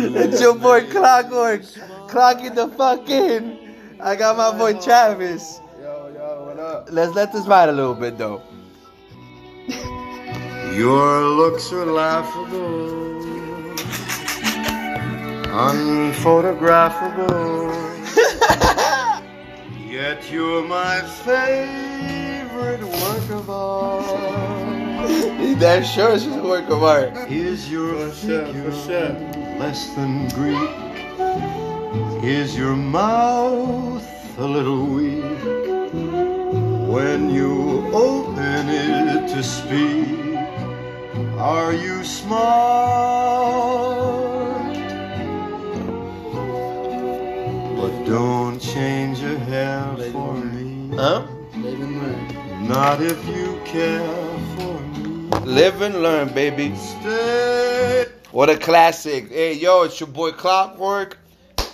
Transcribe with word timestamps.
It's 0.00 0.40
your 0.40 0.54
boy 0.54 0.88
Clockwork. 0.90 1.62
Clocking 2.06 2.54
the 2.54 2.68
fuck 2.68 3.08
in. 3.10 3.58
I 4.00 4.14
got 4.14 4.36
my 4.36 4.56
boy 4.56 4.78
Travis. 4.80 5.60
Yo, 5.80 6.12
yo, 6.14 6.44
what 6.46 6.56
up? 6.58 6.86
Let's 6.90 7.14
let 7.14 7.32
this 7.32 7.46
ride 7.48 7.68
a 7.68 7.72
little 7.72 7.94
bit 7.94 8.16
though. 8.16 8.40
Your 10.76 11.24
looks 11.24 11.72
are 11.72 11.84
laughable, 11.84 13.24
unphotographable. 15.50 17.74
Yet 19.90 20.30
you're 20.30 20.62
my 20.62 21.00
favorite 21.24 22.84
work 22.84 23.30
of 23.30 23.50
art. 23.50 25.08
That 25.58 25.84
sure 25.84 26.12
is 26.12 26.24
a 26.28 26.40
work 26.40 26.70
of 26.70 26.84
art. 26.84 27.28
Is 27.28 27.68
your 27.68 28.08
For 28.10 28.14
sure, 28.14 28.46
figure 28.46 28.70
for 28.70 28.76
sure. 28.86 29.37
Less 29.58 29.88
than 29.94 30.28
Greek? 30.28 30.70
Is 32.22 32.56
your 32.56 32.76
mouth 32.76 34.06
a 34.38 34.46
little 34.46 34.86
weak 34.86 35.42
when 36.94 37.28
you 37.30 37.90
open 37.92 38.68
it 38.68 39.28
to 39.34 39.42
speak? 39.42 40.36
Are 41.38 41.72
you 41.72 42.04
smart? 42.04 42.38
But 47.78 48.04
don't 48.04 48.60
change 48.60 49.20
your 49.20 49.38
hair 49.38 49.82
for 50.12 50.34
me. 50.34 50.96
Huh? 50.96 51.26
Live 51.56 51.80
and 51.80 52.02
learn. 52.02 52.68
Not 52.68 53.02
if 53.02 53.26
you 53.26 53.60
care 53.64 54.06
for 54.56 54.80
me. 54.80 55.30
Live 55.44 55.80
and 55.82 56.02
learn, 56.02 56.28
baby. 56.32 56.74
Stay. 56.76 58.17
What 58.38 58.50
a 58.50 58.56
classic. 58.56 59.30
Hey, 59.30 59.54
yo, 59.54 59.82
it's 59.82 59.98
your 59.98 60.06
boy 60.06 60.30
Clockwork. 60.30 61.18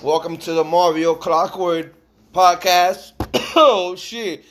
Welcome 0.03 0.39
to 0.39 0.55
the 0.55 0.65
Mario 0.65 1.15
Clockwork 1.15 1.93
podcast. 2.33 3.13
oh, 3.55 3.95
shit. 3.97 4.47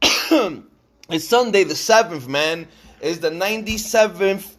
it's 1.10 1.28
Sunday 1.28 1.64
the 1.64 1.74
7th, 1.74 2.28
man. 2.28 2.68
It's 3.00 3.18
the 3.18 3.30
97th 3.30 4.54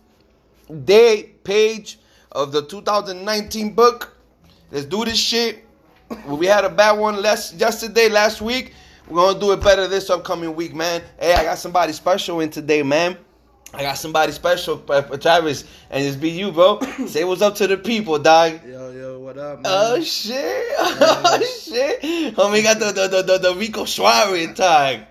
day 0.84 1.32
page 1.46 2.00
of 2.34 2.52
the 2.52 2.64
2019 2.64 3.74
book. 3.74 4.18
Let's 4.70 4.84
do 4.84 5.06
this 5.06 5.18
shit. 5.18 5.66
We 6.28 6.48
had 6.48 6.66
a 6.66 6.70
bad 6.70 7.00
one 7.00 7.22
last 7.22 7.54
yesterday, 7.54 8.10
last 8.10 8.42
week. 8.42 8.74
We're 9.08 9.22
gonna 9.22 9.40
do 9.40 9.54
it 9.54 9.62
better 9.62 9.88
this 9.88 10.10
upcoming 10.10 10.54
week, 10.54 10.76
man. 10.76 11.02
Hey, 11.18 11.34
I 11.34 11.46
got 11.46 11.60
somebody 11.60 11.94
special 11.94 12.42
in 12.42 12.50
today, 12.50 12.84
man. 12.84 13.18
I 13.76 13.82
got 13.82 13.98
somebody 13.98 14.32
special, 14.32 14.84
uh, 14.88 15.02
Travis, 15.18 15.66
and 15.90 16.06
it's 16.06 16.16
be 16.16 16.30
you, 16.30 16.52
bro. 16.52 16.80
Say 17.08 17.24
what's 17.24 17.42
up 17.42 17.56
to 17.56 17.66
the 17.66 17.78
people, 17.78 18.20
dog. 18.20 18.60
Yo, 18.68 18.92
yo, 18.92 19.20
what 19.20 19.38
up, 19.38 19.62
man? 19.62 19.66
Oh 19.66 20.02
shit! 20.02 20.74
Oh 20.80 21.40
shit! 21.42 22.02
Homie 22.36 22.62
got 22.62 22.80
the 22.80 22.92
the, 22.92 23.24
the, 23.24 23.38
the, 23.40 23.56
Rico 23.56 23.86
Suarez 23.86 24.56
tag. 24.56 25.08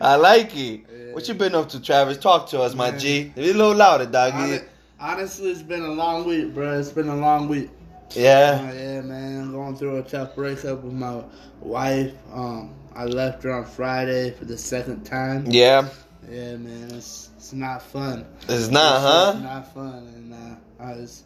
I 0.00 0.16
like 0.16 0.54
it. 0.54 1.14
What 1.14 1.26
you 1.28 1.34
been 1.34 1.54
up 1.54 1.70
to, 1.70 1.80
Travis? 1.80 2.18
Talk 2.18 2.48
to 2.50 2.60
us, 2.60 2.74
my 2.74 2.90
Man. 2.90 3.00
G. 3.00 3.24
Be 3.34 3.50
a 3.50 3.54
little 3.54 3.74
louder, 3.74 4.06
dog. 4.06 4.32
Hon- 4.32 4.60
Honestly, 5.00 5.50
it's 5.50 5.62
been 5.62 5.82
a 5.82 5.92
long 5.92 6.26
week, 6.26 6.52
bro. 6.54 6.78
It's 6.78 6.90
been 6.90 7.08
a 7.08 7.16
long 7.16 7.48
week. 7.48 7.70
Yeah. 8.10 8.68
Uh, 8.68 8.74
yeah, 8.74 9.00
man. 9.00 9.52
Going 9.52 9.76
through 9.76 9.98
a 9.98 10.02
tough 10.02 10.34
breakup 10.34 10.82
with 10.82 10.92
my 10.92 11.22
wife. 11.60 12.12
Um, 12.32 12.74
I 12.94 13.04
left 13.04 13.42
her 13.44 13.52
on 13.52 13.64
Friday 13.64 14.32
for 14.32 14.44
the 14.44 14.58
second 14.58 15.04
time. 15.04 15.46
Yeah. 15.46 15.88
Yeah, 16.28 16.56
man. 16.56 16.90
It's 16.92 17.30
it's 17.44 17.52
not 17.52 17.82
fun. 17.82 18.24
It's 18.48 18.70
not, 18.70 18.94
It's 18.96 19.04
huh? 19.04 19.38
not 19.42 19.74
fun, 19.74 20.08
and 20.16 20.32
uh, 20.32 20.82
I 20.82 20.92
was. 20.96 21.24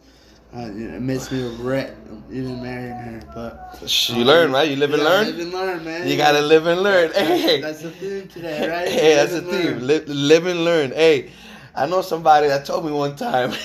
Uh, 0.52 0.62
it 0.62 1.00
makes 1.00 1.30
me 1.30 1.40
regret 1.42 1.94
even 2.32 2.60
marrying 2.60 2.96
her, 2.96 3.20
but 3.34 3.78
You 4.08 4.24
learn, 4.24 4.50
right? 4.50 4.68
You 4.68 4.74
live 4.76 4.92
and 4.94 5.04
learn. 5.04 5.26
Live 5.26 5.38
and 5.38 5.52
learn, 5.52 5.84
man. 5.84 6.08
You 6.08 6.16
gotta 6.16 6.40
live 6.40 6.66
and 6.66 6.82
learn. 6.82 7.12
That's, 7.12 7.18
Hey. 7.28 7.60
that's 7.60 7.82
the 7.82 7.90
theme 7.92 8.26
today, 8.28 8.68
right? 8.68 8.88
Hey, 8.92 9.14
that's 9.14 9.32
the 9.32 9.42
theme. 9.42 9.78
Live, 9.80 10.08
live 10.08 10.46
and 10.46 10.64
learn. 10.64 10.90
Hey, 10.90 11.30
I 11.74 11.86
know 11.86 12.02
somebody 12.02 12.48
that 12.48 12.64
told 12.64 12.84
me 12.86 12.90
one 12.90 13.14
time. 13.14 13.50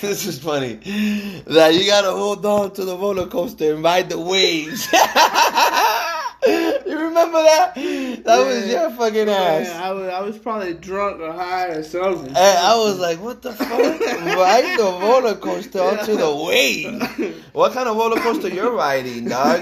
this 0.00 0.24
is 0.26 0.38
funny. 0.38 0.74
That 1.46 1.74
you 1.74 1.84
gotta 1.86 2.12
hold 2.12 2.46
on 2.46 2.72
to 2.74 2.84
the 2.84 2.96
roller 2.96 3.26
coaster 3.26 3.74
and 3.74 3.82
ride 3.82 4.08
the 4.10 4.20
waves. 4.20 4.86
remember 7.16 7.42
that? 7.42 7.74
That 8.24 8.46
was 8.46 8.68
your 8.70 8.90
fucking 8.90 9.28
ass. 9.28 9.68
I 9.70 9.90
was, 9.92 10.08
I 10.08 10.20
was 10.20 10.38
probably 10.38 10.74
drunk 10.74 11.20
or 11.20 11.32
high 11.32 11.66
or 11.68 11.82
something. 11.82 12.28
And 12.28 12.36
I 12.58 12.76
was 12.76 12.98
like, 12.98 13.18
what 13.20 13.42
the 13.42 13.52
fuck? 13.52 13.68
Ride 13.70 14.78
the 14.78 14.84
roller 14.84 15.34
coaster 15.34 15.80
onto 15.80 16.16
the 16.16 16.34
wave. 16.34 17.44
What 17.52 17.72
kind 17.72 17.88
of 17.88 17.96
roller 17.96 18.20
coaster 18.20 18.48
you're 18.48 18.72
riding, 18.72 19.28
dog? 19.28 19.60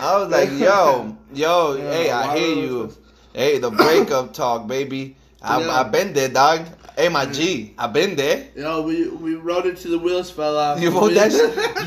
I 0.00 0.18
was 0.18 0.30
like, 0.30 0.50
yo, 0.58 1.16
yo, 1.34 1.74
Yeah, 1.76 1.92
hey, 1.92 2.10
I 2.10 2.38
hear 2.38 2.54
you. 2.56 2.94
Hey, 3.32 3.58
the 3.58 3.70
breakup 3.70 4.32
talk, 4.34 4.66
baby. 4.68 5.16
I, 5.42 5.60
Yeah. 5.60 5.70
I 5.80 5.82
been 5.84 6.12
there, 6.12 6.28
dog. 6.28 6.66
Hey, 6.96 7.08
my 7.08 7.24
G, 7.24 7.72
I've 7.78 7.94
been 7.94 8.16
there. 8.16 8.48
Yo, 8.54 8.82
we 8.82 9.08
we 9.08 9.34
rode 9.34 9.64
it 9.64 9.78
till 9.78 9.92
the 9.92 9.98
wheels 9.98 10.30
fell 10.30 10.58
off. 10.58 10.78
You 10.78 10.90
We- 10.92 11.14
that? 11.14 11.32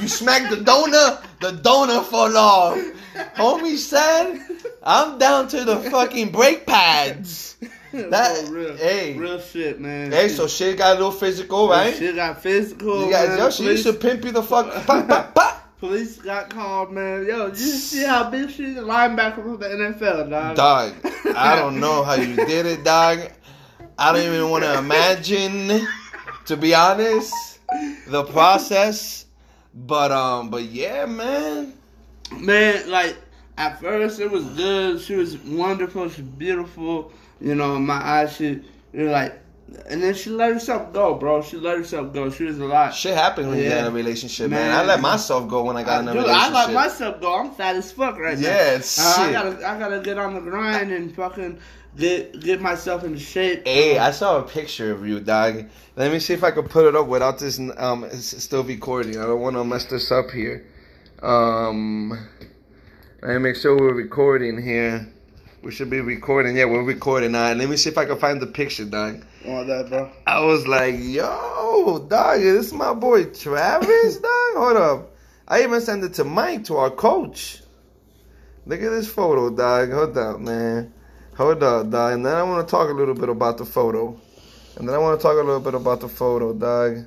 You 0.01 0.07
smacked 0.07 0.49
the 0.49 0.57
donut. 0.57 1.21
the 1.39 1.51
donut 1.51 2.05
fall 2.05 2.35
off. 2.35 2.75
Homie 3.37 3.77
said, 3.77 4.41
I'm 4.85 5.17
down 5.17 5.47
to 5.49 5.63
the 5.63 5.77
fucking 5.91 6.29
brake 6.31 6.65
pads. 6.65 7.57
That- 7.91 8.49
real, 8.49 8.75
hey. 8.75 9.17
real 9.17 9.39
shit, 9.39 9.79
man. 9.79 10.11
Hey, 10.11 10.27
so 10.27 10.47
shit 10.47 10.77
got 10.77 10.91
a 10.91 10.93
little 10.95 11.11
physical, 11.11 11.69
right? 11.69 11.95
Shit 11.95 12.15
got 12.15 12.41
physical. 12.41 13.05
You 13.05 13.09
got, 13.09 13.29
man. 13.29 13.37
yo, 13.37 13.49
she 13.49 13.63
police, 13.63 13.85
used 13.85 14.01
to 14.01 14.07
pimp 14.07 14.25
you 14.25 14.33
the 14.33 14.43
fuck. 14.43 14.69
Pop, 14.85 15.07
pop, 15.07 15.33
pop. 15.33 15.79
police 15.79 16.17
got 16.17 16.49
called, 16.49 16.91
man. 16.91 17.25
Yo, 17.25 17.47
you 17.47 17.55
see 17.55 18.03
how 18.03 18.29
big 18.29 18.49
she 18.49 18.65
is? 18.65 18.77
A 18.77 18.81
linebacker 18.81 19.35
from 19.35 19.59
the 19.59 19.67
NFL, 19.67 20.29
dog. 20.29 20.57
Dog, 20.57 20.93
I 21.33 21.55
don't 21.55 21.79
know 21.79 22.03
how 22.03 22.15
you 22.15 22.35
did 22.35 22.65
it, 22.65 22.83
dog. 22.83 23.19
I 23.97 24.11
don't 24.11 24.25
even 24.25 24.49
want 24.49 24.65
to 24.65 24.77
imagine, 24.77 25.87
to 26.47 26.57
be 26.57 26.75
honest, 26.75 27.33
the 28.07 28.25
process. 28.25 29.25
But 29.73 30.11
um, 30.11 30.49
but 30.49 30.63
yeah, 30.63 31.05
man. 31.05 31.73
Man, 32.39 32.89
like 32.89 33.15
at 33.57 33.79
first 33.79 34.19
it 34.19 34.29
was 34.29 34.43
good. 34.45 35.01
She 35.01 35.15
was 35.15 35.37
wonderful. 35.37 36.09
She's 36.09 36.25
beautiful. 36.25 37.11
You 37.39 37.55
know, 37.55 37.75
in 37.75 37.85
my 37.85 37.95
eyes, 37.95 38.35
she 38.35 38.61
you're 38.93 39.11
like, 39.11 39.39
and 39.89 40.01
then 40.01 40.13
she 40.13 40.29
let 40.29 40.53
herself 40.53 40.93
go, 40.93 41.15
bro. 41.15 41.41
She 41.41 41.57
let 41.57 41.77
herself 41.77 42.13
go. 42.13 42.29
She 42.29 42.43
was 42.45 42.59
a 42.59 42.65
lot. 42.65 42.93
Shit 42.93 43.15
happened 43.15 43.49
when 43.49 43.57
you 43.57 43.63
get 43.65 43.79
in 43.79 43.85
a 43.85 43.91
relationship, 43.91 44.49
man. 44.49 44.69
Man. 44.69 44.79
I 44.79 44.83
let 44.85 45.01
myself 45.01 45.49
go 45.49 45.63
when 45.63 45.75
I 45.75 45.83
got 45.83 46.01
in 46.01 46.07
a 46.07 46.13
Dude, 46.13 46.23
relationship. 46.23 46.53
I 46.55 46.65
let 46.65 46.73
myself 46.73 47.21
go. 47.21 47.39
I'm 47.39 47.51
fat 47.51 47.75
as 47.75 47.91
fuck 47.91 48.17
right 48.17 48.37
now. 48.37 48.47
Yeah, 48.47 48.75
it's 48.75 48.99
Uh, 48.99 49.21
I 49.21 49.31
gotta, 49.31 49.67
I 49.67 49.79
gotta 49.79 49.99
get 49.99 50.17
on 50.17 50.33
the 50.35 50.41
grind 50.41 50.91
and 50.91 51.13
fucking 51.15 51.59
get 51.97 52.39
get 52.39 52.61
myself 52.61 53.03
in 53.03 53.17
shape. 53.17 53.67
Hey, 53.67 53.97
I 53.97 54.11
saw 54.11 54.39
a 54.39 54.43
picture 54.43 54.91
of 54.91 55.05
you, 55.07 55.19
dog. 55.19 55.65
Let 55.95 56.11
me 56.11 56.19
see 56.19 56.33
if 56.33 56.43
I 56.43 56.51
can 56.51 56.67
put 56.67 56.85
it 56.85 56.95
up 56.95 57.07
without 57.07 57.39
this 57.39 57.59
um 57.77 58.09
still 58.11 58.63
recording. 58.63 59.17
I 59.17 59.23
don't 59.23 59.41
want 59.41 59.55
to 59.55 59.63
mess 59.63 59.85
this 59.85 60.11
up 60.11 60.29
here. 60.29 60.65
Um, 61.21 62.17
let 63.25 63.33
me 63.33 63.39
make 63.39 63.55
sure 63.55 63.75
we're 63.75 63.91
recording 63.91 64.61
here. 64.61 65.07
We 65.63 65.71
should 65.71 65.89
be 65.89 65.99
recording. 65.99 66.55
Yeah, 66.55 66.65
we're 66.65 66.83
recording 66.83 67.31
now. 67.31 67.51
Let 67.53 67.67
me 67.67 67.75
see 67.75 67.89
if 67.89 67.97
I 67.97 68.05
can 68.05 68.19
find 68.19 68.39
the 68.39 68.45
picture, 68.45 68.85
dog. 68.85 69.25
All 69.47 69.65
that, 69.65 69.89
bro. 69.89 70.11
I 70.27 70.45
was 70.45 70.67
like, 70.67 70.93
yo, 70.99 72.05
dog, 72.07 72.39
this 72.39 72.67
is 72.67 72.73
my 72.73 72.93
boy 72.93 73.23
Travis, 73.23 74.17
dog. 74.21 74.53
Hold 74.53 74.77
up. 74.77 75.15
I 75.47 75.63
even 75.63 75.81
sent 75.81 76.03
it 76.03 76.13
to 76.13 76.23
Mike, 76.23 76.65
to 76.65 76.77
our 76.77 76.91
coach. 76.91 77.63
Look 78.67 78.83
at 78.83 78.91
this 78.91 79.11
photo, 79.11 79.49
dog. 79.49 79.91
Hold 79.91 80.15
up, 80.19 80.39
man. 80.39 80.93
Hold 81.35 81.63
up, 81.63 81.89
dog. 81.89 82.13
And 82.13 82.23
then 82.23 82.35
I 82.35 82.43
want 82.43 82.67
to 82.67 82.69
talk 82.69 82.91
a 82.91 82.93
little 82.93 83.15
bit 83.15 83.29
about 83.29 83.57
the 83.57 83.65
photo. 83.65 84.15
And 84.75 84.87
then 84.87 84.93
I 84.93 84.99
want 84.99 85.19
to 85.19 85.23
talk 85.23 85.33
a 85.33 85.43
little 85.43 85.59
bit 85.61 85.73
about 85.73 85.99
the 85.99 86.09
photo, 86.09 86.53
dog. 86.53 87.03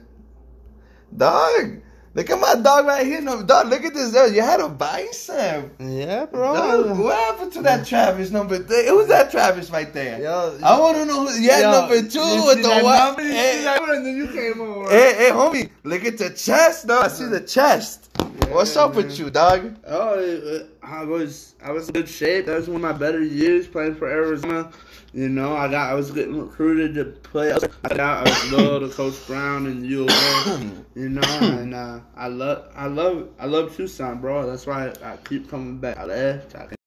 Dog, 1.16 1.80
look 2.18 2.30
at 2.30 2.40
my 2.40 2.54
dog 2.60 2.84
right 2.86 3.06
here. 3.06 3.20
No, 3.20 3.42
dog, 3.42 3.68
look 3.68 3.84
at 3.84 3.94
this. 3.94 4.12
Dog. 4.12 4.34
You 4.34 4.42
had 4.42 4.58
a 4.60 4.68
bicep. 4.68 5.72
Yeah, 5.78 6.26
Dog, 6.26 6.98
what 6.98 7.14
happened 7.16 7.52
to 7.52 7.62
that 7.62 7.86
Travis 7.86 8.30
number? 8.30 8.58
Th- 8.62 8.88
Who's 8.88 9.06
that 9.06 9.30
Travis 9.30 9.70
right 9.70 9.92
there? 9.92 10.20
Yo, 10.20 10.58
I 10.64 10.78
want 10.80 10.96
to 10.96 11.04
know 11.04 11.26
who. 11.26 11.34
You 11.40 11.50
had 11.50 11.62
yo, 11.62 11.70
number 11.70 11.96
two 12.02 12.42
with 12.46 12.62
the 12.62 12.68
that 12.68 12.82
what? 12.84 12.98
number? 13.04 13.22
You 13.22 13.30
Hey, 13.30 13.58
see 13.58 13.64
that 13.64 13.76
number? 13.78 13.94
And 13.94 14.06
then 14.06 14.16
you 14.16 14.26
came 14.28 14.60
over. 14.60 14.90
Hey, 14.90 15.14
hey, 15.16 15.30
homie, 15.30 15.70
look 15.84 16.04
at 16.04 16.18
the 16.18 16.30
chest, 16.30 16.88
dog. 16.88 17.04
I 17.04 17.08
see 17.08 17.26
the 17.26 17.40
chest. 17.40 18.10
What's 18.50 18.76
up 18.76 18.94
man. 18.94 19.06
with 19.06 19.18
you, 19.18 19.30
dog? 19.30 19.76
Oh, 19.86 20.66
I 20.82 21.04
was 21.04 21.54
I 21.62 21.70
was 21.70 21.88
in 21.88 21.94
good 21.94 22.08
shape. 22.08 22.46
That 22.46 22.56
was 22.56 22.66
one 22.66 22.76
of 22.76 22.82
my 22.82 22.92
better 22.92 23.22
years 23.22 23.66
playing 23.66 23.96
for 23.96 24.08
Arizona. 24.08 24.72
You 25.12 25.28
know, 25.28 25.54
I 25.54 25.68
got 25.68 25.90
I 25.90 25.94
was 25.94 26.10
getting 26.10 26.38
recruited 26.40 26.94
to 26.94 27.04
play. 27.28 27.52
I 27.52 27.88
got 27.94 28.26
I 28.26 28.30
was 28.30 28.52
loyal 28.52 28.80
to 28.80 28.88
Coach 28.88 29.26
Brown 29.26 29.66
and 29.66 29.86
U 29.86 30.04
of 30.04 30.10
A. 30.10 30.84
You 30.94 31.10
know, 31.10 31.38
and 31.40 31.74
uh, 31.74 32.00
I 32.16 32.28
love 32.28 32.72
I 32.74 32.86
love 32.86 33.28
I 33.38 33.46
love 33.46 33.76
Tucson, 33.76 34.20
bro. 34.20 34.48
That's 34.50 34.66
why 34.66 34.88
I, 34.88 35.12
I 35.12 35.16
keep 35.18 35.50
coming 35.50 35.78
back. 35.78 35.98
I 35.98 36.04
left. 36.04 36.56
I 36.56 36.77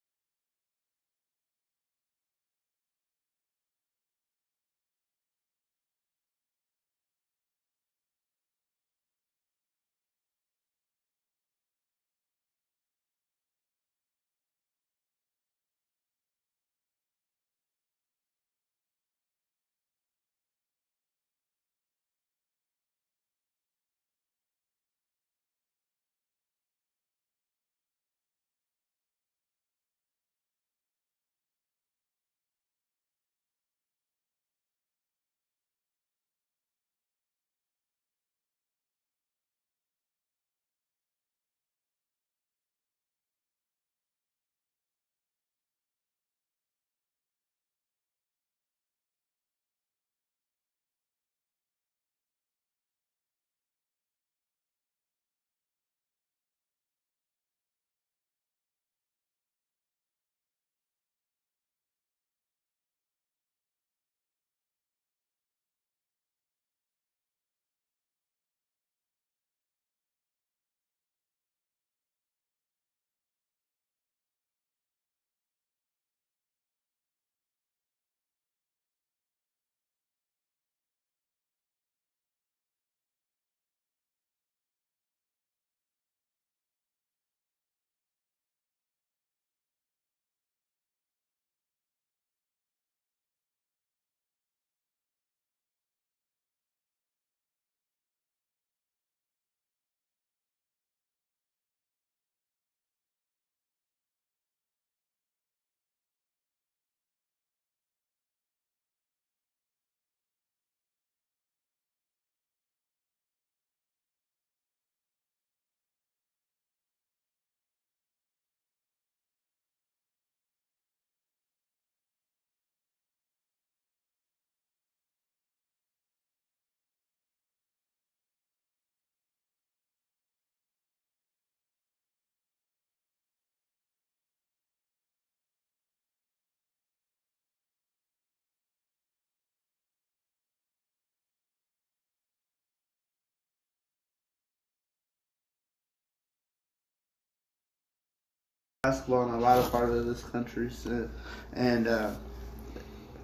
basketball 148.84 149.30
in 149.30 149.36
a 149.36 149.40
lot 149.40 149.60
of 149.60 149.72
parts 149.72 149.94
of 149.94 150.08
this 150.08 150.24
country, 150.24 150.68
so, 150.72 151.08
and 151.54 151.88
uh, 151.88 152.10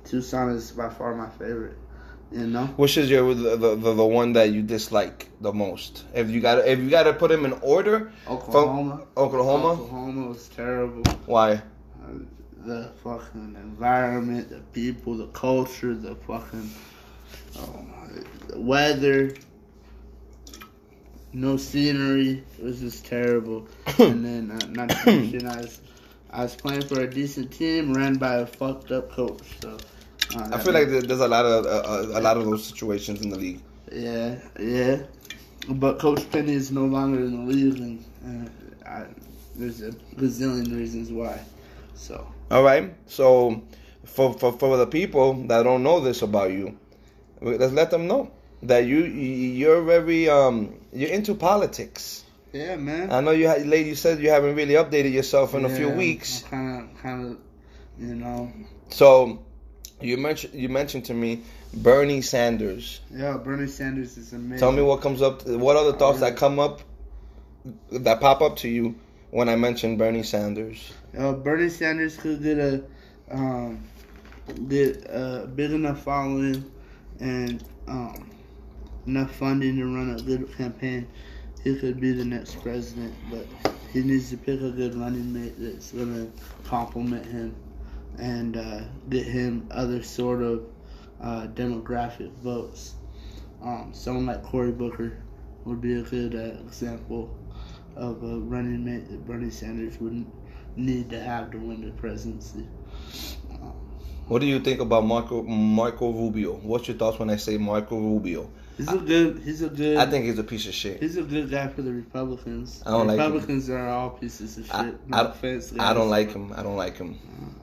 Tucson 0.06 0.51
is 0.51 0.69
by 0.69 0.88
far 0.88 1.15
my 1.15 1.27
favorite. 1.30 1.75
You 2.31 2.45
know, 2.45 2.68
Which 2.77 2.95
is 2.95 3.09
your 3.09 3.33
the, 3.33 3.56
the 3.56 3.75
the 3.75 4.06
one 4.06 4.33
that 4.33 4.51
you 4.51 4.62
dislike 4.62 5.30
the 5.42 5.51
most? 5.51 6.04
If 6.13 6.30
you 6.30 6.42
got 6.42 6.59
if 6.68 6.77
you 6.77 6.92
got 6.92 7.04
to 7.04 7.13
put 7.13 7.31
them 7.31 7.44
in 7.44 7.54
order, 7.54 8.12
Oklahoma. 8.27 9.07
Oklahoma. 9.18 9.69
Oklahoma 9.69 10.27
was 10.27 10.48
terrible. 10.50 11.01
Why? 11.25 11.54
Uh, 11.54 12.19
the 12.63 12.92
fucking 13.03 13.56
environment, 13.60 14.51
the 14.51 14.60
people, 14.80 15.18
the 15.18 15.25
culture, 15.27 15.95
the 15.95 16.13
fucking 16.18 16.69
oh 17.57 17.81
my, 17.81 18.21
the 18.50 18.62
weather, 18.62 19.33
no 21.38 21.56
scenery. 21.56 22.44
It 22.57 22.63
was 22.63 22.80
just 22.80 23.06
terrible. 23.06 23.68
and 24.00 24.25
then, 24.25 24.51
uh, 24.51 24.66
not 24.69 24.89
to 24.89 25.06
mention, 25.06 25.48
I 25.48 25.57
was, 25.57 25.81
I 26.31 26.44
was 26.44 26.56
playing 26.56 26.81
for 26.81 27.01
a 27.01 27.10
decent 27.10 27.51
team 27.51 27.94
ran 27.94 28.16
by 28.16 28.36
a 28.36 28.45
fucked 28.45 28.92
up 28.92 29.12
coach. 29.12 29.42
So 29.62 29.78
uh, 30.36 30.50
I 30.51 30.60
feel 30.60 30.74
like 30.74 30.89
there's 30.89 31.22
a 31.22 31.28
lot 31.28 31.45
of 31.45 31.66
uh, 31.66 32.19
a 32.19 32.22
lot 32.22 32.38
of 32.38 32.45
those 32.45 32.66
situations 32.66 33.22
in 33.22 33.30
the 33.30 33.38
league. 33.38 33.62
yeah, 33.92 34.39
yeah. 34.60 35.04
But 35.69 36.00
Coach 36.00 36.30
Penny 36.31 36.54
is 36.54 36.72
no 36.72 36.86
longer 36.86 37.19
in 37.19 37.45
the 37.45 37.54
league, 37.54 37.80
and 38.24 38.50
uh, 38.86 38.89
I, 38.89 39.06
there's 39.56 39.81
a 39.81 39.92
gazillion 40.16 40.75
reasons 40.75 41.12
why. 41.12 41.39
So. 41.95 42.25
All 42.50 42.63
right. 42.63 42.94
So, 43.07 43.62
for 44.06 44.34
for 44.34 44.54
for 44.54 44.78
the 44.78 44.88
people 44.88 45.34
that 45.48 45.63
don't 45.63 45.84
know 45.84 46.00
this 46.00 46.22
about 46.22 46.51
you, 46.51 46.78
let's 47.42 47.74
let 47.74 47.92
them 47.92 48.07
know 48.07 48.31
that 48.63 48.86
you 48.86 49.04
you're 49.04 49.83
very 49.83 50.30
um 50.30 50.74
you're 50.92 51.09
into 51.09 51.36
politics. 51.36 52.24
Yeah, 52.54 52.75
man. 52.77 53.12
I 53.12 53.21
know 53.21 53.31
you 53.31 53.48
had, 53.48 53.68
lady, 53.68 53.89
you 53.89 53.95
said 53.95 54.19
you 54.19 54.30
haven't 54.30 54.56
really 54.56 54.74
updated 54.75 55.12
yourself 55.13 55.54
in 55.54 55.65
a 55.65 55.69
few 55.69 55.89
weeks. 55.89 56.44
Kind 56.44 56.89
of, 56.89 57.01
kind 57.01 57.25
of, 57.25 57.38
you 58.00 58.15
know. 58.15 58.51
So, 58.89 59.45
you 60.01 60.18
mentioned 60.18 60.54
you 60.54 60.69
mentioned 60.69 61.06
to 61.06 61.13
me 61.13 61.44
Bernie 61.74 62.21
Sanders. 62.21 63.01
Yeah, 63.12 63.38
Bernie 63.38 63.68
Sanders 63.68 64.18
is 64.18 64.33
amazing. 64.33 64.60
Tell 64.60 64.71
me 64.71 64.81
what 64.81 65.01
comes 65.01 65.21
up. 65.21 65.45
What 65.45 65.75
are 65.75 65.86
the 65.86 65.94
thoughts 65.94 66.21
that 66.21 66.38
come 66.38 66.60
up 66.60 66.81
that 67.92 68.21
pop 68.21 68.42
up 68.42 68.57
to 68.57 68.69
you 68.69 68.95
when 69.29 69.50
I 69.50 69.55
mention 69.55 69.98
Bernie 69.98 70.24
Sanders? 70.24 70.91
Uh, 71.17 71.34
Bernie 71.34 71.70
Sanders 71.70 72.15
could 72.15 72.41
get 72.41 72.58
a 72.58 72.84
um, 73.29 73.84
get 74.67 75.05
a 75.10 75.50
big 75.53 75.72
enough 75.72 76.03
following 76.03 76.72
and 77.20 77.63
um, 77.88 78.29
enough 79.07 79.33
funding 79.35 79.77
to 79.77 79.85
run 79.85 80.11
a 80.11 80.21
good 80.21 80.55
campaign. 80.57 81.07
He 81.63 81.75
could 81.75 81.99
be 81.99 82.11
the 82.11 82.25
next 82.25 82.61
president, 82.61 83.13
but 83.31 83.45
he 83.91 84.01
needs 84.01 84.29
to 84.29 84.37
pick 84.37 84.61
a 84.61 84.69
good 84.69 84.95
running 84.95 85.33
mate 85.33 85.55
that's 85.57 85.91
gonna 85.91 86.27
complement 86.65 87.25
him 87.25 87.55
and 88.19 88.57
uh, 88.57 88.81
get 89.09 89.25
him 89.25 89.67
other 89.71 90.03
sort 90.03 90.41
of 90.41 90.65
uh, 91.21 91.47
demographic 91.53 92.31
votes. 92.43 92.95
Um, 93.61 93.91
someone 93.93 94.25
like 94.25 94.43
Cory 94.43 94.71
Booker 94.71 95.17
would 95.65 95.81
be 95.81 95.99
a 95.99 96.03
good 96.03 96.35
uh, 96.35 96.61
example 96.65 97.35
of 97.95 98.21
a 98.23 98.39
running 98.39 98.85
mate 98.85 99.09
that 99.09 99.25
Bernie 99.25 99.49
Sanders 99.49 99.99
wouldn't 99.99 100.27
need 100.75 101.09
to 101.09 101.19
have 101.19 101.51
to 101.51 101.57
win 101.57 101.81
the 101.83 101.91
presidency. 101.93 102.67
What 104.27 104.39
do 104.39 104.45
you 104.45 104.59
think 104.59 104.81
about 104.81 105.05
Marco 105.05 105.41
Marco 105.43 106.11
Rubio? 106.11 106.55
What's 106.55 106.87
your 106.87 106.97
thoughts 106.97 107.17
when 107.17 107.29
I 107.29 107.37
say 107.37 107.57
Marco 107.57 107.97
Rubio? 107.97 108.49
He's 108.77 108.91
a 108.91 108.98
good. 108.98 109.41
He's 109.43 109.62
a 109.62 109.69
good. 109.69 109.98
I 109.98 110.05
think 110.05 110.25
he's 110.25 110.39
a 110.39 110.43
piece 110.43 110.67
of 110.67 110.74
shit. 110.74 111.01
he's 111.01 111.17
a 111.17 111.24
good 111.24 111.50
guy 111.50 111.67
for 111.67 111.81
the 111.81 111.91
Republicans. 111.91 112.81
I 112.86 112.91
don't 112.91 113.07
the 113.07 113.13
like 113.13 113.19
him. 113.25 113.34
Republicans 113.34 113.69
are 113.69 113.88
all 113.89 114.12
pieces 114.12 114.57
of 114.57 114.65
shit. 114.65 114.75
I- 114.75 114.91
no 115.07 115.17
I- 115.17 115.22
offense. 115.22 115.74
I 115.79 115.93
don't 115.93 116.10
like 116.10 116.31
him. 116.31 116.53
I 116.55 116.63
don't 116.63 116.77
like 116.77 116.98
him. 116.98 117.17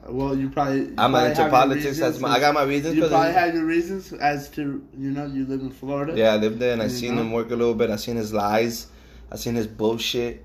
Uh, 0.07 0.11
well, 0.11 0.37
you 0.37 0.49
probably. 0.49 0.81
You 0.81 0.95
I'm 0.97 1.11
not 1.11 1.19
probably 1.21 1.29
into 1.29 1.49
politics. 1.49 1.99
That's 1.99 2.19
my, 2.19 2.29
I 2.29 2.39
got 2.39 2.53
my 2.53 2.63
reasons. 2.63 2.95
You 2.95 3.07
probably 3.07 3.33
have 3.33 3.53
your 3.55 3.65
reasons 3.65 4.13
as 4.13 4.49
to 4.51 4.85
you 4.97 5.11
know 5.11 5.25
you 5.25 5.45
live 5.45 5.61
in 5.61 5.71
Florida. 5.71 6.13
yeah, 6.15 6.33
I 6.33 6.37
lived 6.37 6.59
there 6.59 6.73
and 6.73 6.81
I 6.81 6.87
seen 6.87 7.15
know? 7.15 7.21
him 7.21 7.31
work 7.31 7.51
a 7.51 7.55
little 7.55 7.73
bit. 7.73 7.89
I 7.89 7.95
seen 7.95 8.15
his 8.17 8.33
lies. 8.33 8.87
I 9.31 9.37
seen 9.37 9.55
his 9.55 9.67
bullshit. 9.67 10.44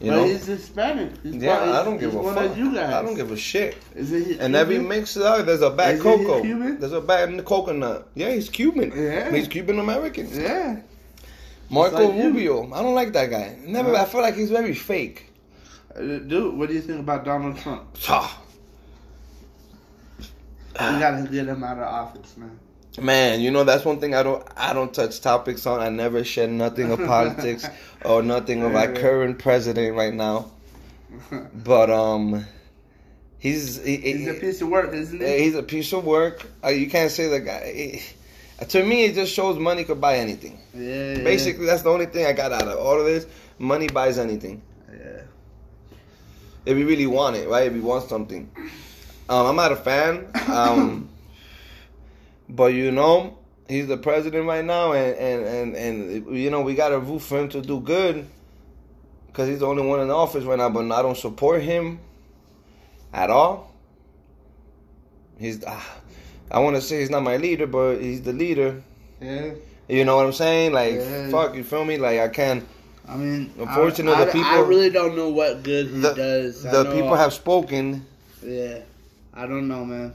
You 0.00 0.10
but 0.10 0.16
know. 0.16 0.24
he's 0.26 0.44
Hispanic. 0.46 1.12
He's 1.22 1.36
Yeah, 1.36 1.58
I 1.80 1.82
don't 1.84 1.98
give 1.98 2.14
a 2.14 2.18
one 2.18 2.34
fuck. 2.34 2.50
Of 2.50 2.58
you 2.58 2.74
guys. 2.74 2.92
I 2.92 3.02
don't 3.02 3.14
give 3.14 3.30
a 3.32 3.36
shit. 3.36 3.76
Is 3.94 4.12
it 4.12 4.38
And 4.40 4.54
every 4.54 4.74
Cuban? 4.74 4.88
mix, 4.88 5.16
uh, 5.16 5.42
there's 5.42 5.62
a 5.62 5.70
bad 5.70 5.94
Is 5.96 6.02
cocoa. 6.02 6.42
Cuban? 6.42 6.78
There's 6.78 6.92
a 6.92 7.00
bad 7.00 7.42
coconut. 7.46 8.08
Yeah, 8.14 8.30
he's 8.32 8.50
Cuban. 8.50 8.92
Yeah. 8.94 9.30
He's 9.32 9.48
Cuban 9.48 9.78
American. 9.78 10.28
Yeah. 10.32 10.80
Marco 11.70 12.08
like 12.08 12.14
you. 12.16 12.24
Rubio. 12.24 12.72
I 12.74 12.82
don't 12.82 12.94
like 12.94 13.12
that 13.14 13.30
guy. 13.30 13.56
Never. 13.64 13.96
Huh? 13.96 14.02
I 14.02 14.04
feel 14.04 14.20
like 14.20 14.34
he's 14.36 14.50
very 14.50 14.74
fake. 14.74 15.32
Uh, 15.96 16.00
Dude, 16.18 16.54
what 16.58 16.68
do 16.68 16.74
you 16.74 16.82
think 16.82 17.00
about 17.00 17.24
Donald 17.24 17.56
Trump? 17.56 17.84
We 20.78 21.00
gotta 21.00 21.26
get 21.30 21.46
him 21.48 21.64
out 21.64 21.78
of 21.78 21.84
office, 21.84 22.36
man. 22.36 22.58
Man, 22.98 23.40
you 23.40 23.50
know 23.50 23.64
that's 23.64 23.84
one 23.84 24.00
thing 24.00 24.14
I 24.14 24.22
don't 24.22 24.46
I 24.56 24.72
don't 24.72 24.92
touch 24.92 25.20
topics 25.20 25.66
on. 25.66 25.80
I 25.80 25.88
never 25.90 26.24
shed 26.24 26.50
nothing 26.50 26.90
of 26.90 26.98
politics 27.06 27.66
or 28.04 28.22
nothing 28.22 28.62
of 28.62 28.74
our 28.74 28.86
Yeah. 28.92 29.00
current 29.00 29.38
president 29.38 29.94
right 29.96 30.14
now. 30.14 30.50
But 31.52 31.90
um, 31.90 32.46
he's 33.38 33.82
he, 33.84 33.96
He's 33.98 34.26
a 34.28 34.34
piece 34.34 34.60
of 34.62 34.68
work, 34.68 34.92
isn't 34.92 35.20
he? 35.20 35.38
he's 35.44 35.54
a 35.54 35.62
piece 35.62 35.92
of 35.92 36.04
work. 36.04 36.46
Uh, 36.64 36.68
you 36.68 36.88
can't 36.88 37.10
say 37.10 37.28
the 37.28 37.40
guy. 37.40 37.72
he- 37.72 38.02
to 38.68 38.82
me, 38.82 39.04
it 39.04 39.14
just 39.14 39.34
shows 39.34 39.58
money 39.58 39.84
could 39.84 40.00
buy 40.00 40.16
anything. 40.16 40.58
Yeah. 40.74 41.18
Basically, 41.22 41.66
that's 41.66 41.82
the 41.82 41.90
only 41.90 42.06
thing 42.06 42.24
I 42.24 42.32
got 42.32 42.52
out 42.52 42.66
of 42.66 42.78
all 42.78 42.98
of 42.98 43.04
this. 43.04 43.26
Money 43.58 43.86
buys 43.88 44.18
anything 44.18 44.62
Yeah. 44.90 45.20
if 46.64 46.78
you 46.78 46.86
really 46.88 47.06
want 47.06 47.36
it, 47.36 47.48
right? 47.48 47.66
If 47.66 47.74
you 47.74 47.82
want 47.82 48.08
something. 48.08 48.50
Um, 49.28 49.46
I'm 49.46 49.56
not 49.56 49.72
a 49.72 49.76
fan. 49.76 50.26
Um, 50.48 51.08
but 52.48 52.72
you 52.74 52.90
know, 52.90 53.38
he's 53.68 53.86
the 53.86 53.96
president 53.96 54.46
right 54.46 54.64
now, 54.64 54.92
and 54.92 55.16
and 55.16 55.74
and, 55.74 55.76
and 55.76 56.36
you 56.36 56.50
know 56.50 56.62
we 56.62 56.74
got 56.74 56.90
to 56.90 56.98
root 56.98 57.20
for 57.20 57.38
him 57.40 57.48
to 57.50 57.60
do 57.60 57.80
good, 57.80 58.26
because 59.28 59.48
he's 59.48 59.60
the 59.60 59.66
only 59.66 59.84
one 59.84 60.00
in 60.00 60.10
office 60.10 60.44
right 60.44 60.58
now. 60.58 60.68
But 60.70 60.90
I 60.92 61.02
don't 61.02 61.16
support 61.16 61.62
him 61.62 62.00
at 63.12 63.30
all. 63.30 63.72
He's, 65.38 65.62
ah, 65.66 65.96
I 66.50 66.60
want 66.60 66.76
to 66.76 66.82
say 66.82 67.00
he's 67.00 67.10
not 67.10 67.22
my 67.22 67.36
leader, 67.36 67.66
but 67.66 67.98
he's 67.98 68.22
the 68.22 68.32
leader. 68.32 68.82
Yeah. 69.20 69.52
You 69.88 70.04
know 70.04 70.16
what 70.16 70.26
I'm 70.26 70.32
saying? 70.32 70.72
Like, 70.72 70.94
Yeah. 70.94 71.30
fuck, 71.30 71.54
you 71.54 71.62
feel 71.62 71.84
me? 71.84 71.98
Like 71.98 72.20
I 72.20 72.28
can't. 72.28 72.64
I 73.08 73.16
mean, 73.16 73.52
Unfortunately, 73.58 74.20
I, 74.20 74.24
the 74.24 74.32
people- 74.32 74.48
I 74.50 74.60
really 74.60 74.90
don't 74.90 75.14
know 75.14 75.28
what 75.28 75.62
good 75.62 75.86
he 75.88 76.00
The, 76.00 76.12
does. 76.14 76.62
The 76.62 76.84
people 76.92 77.14
have 77.14 77.32
spoken. 77.32 78.04
Yeah. 78.42 78.78
I 79.32 79.46
don't 79.46 79.68
know, 79.68 79.84
man. 79.84 80.12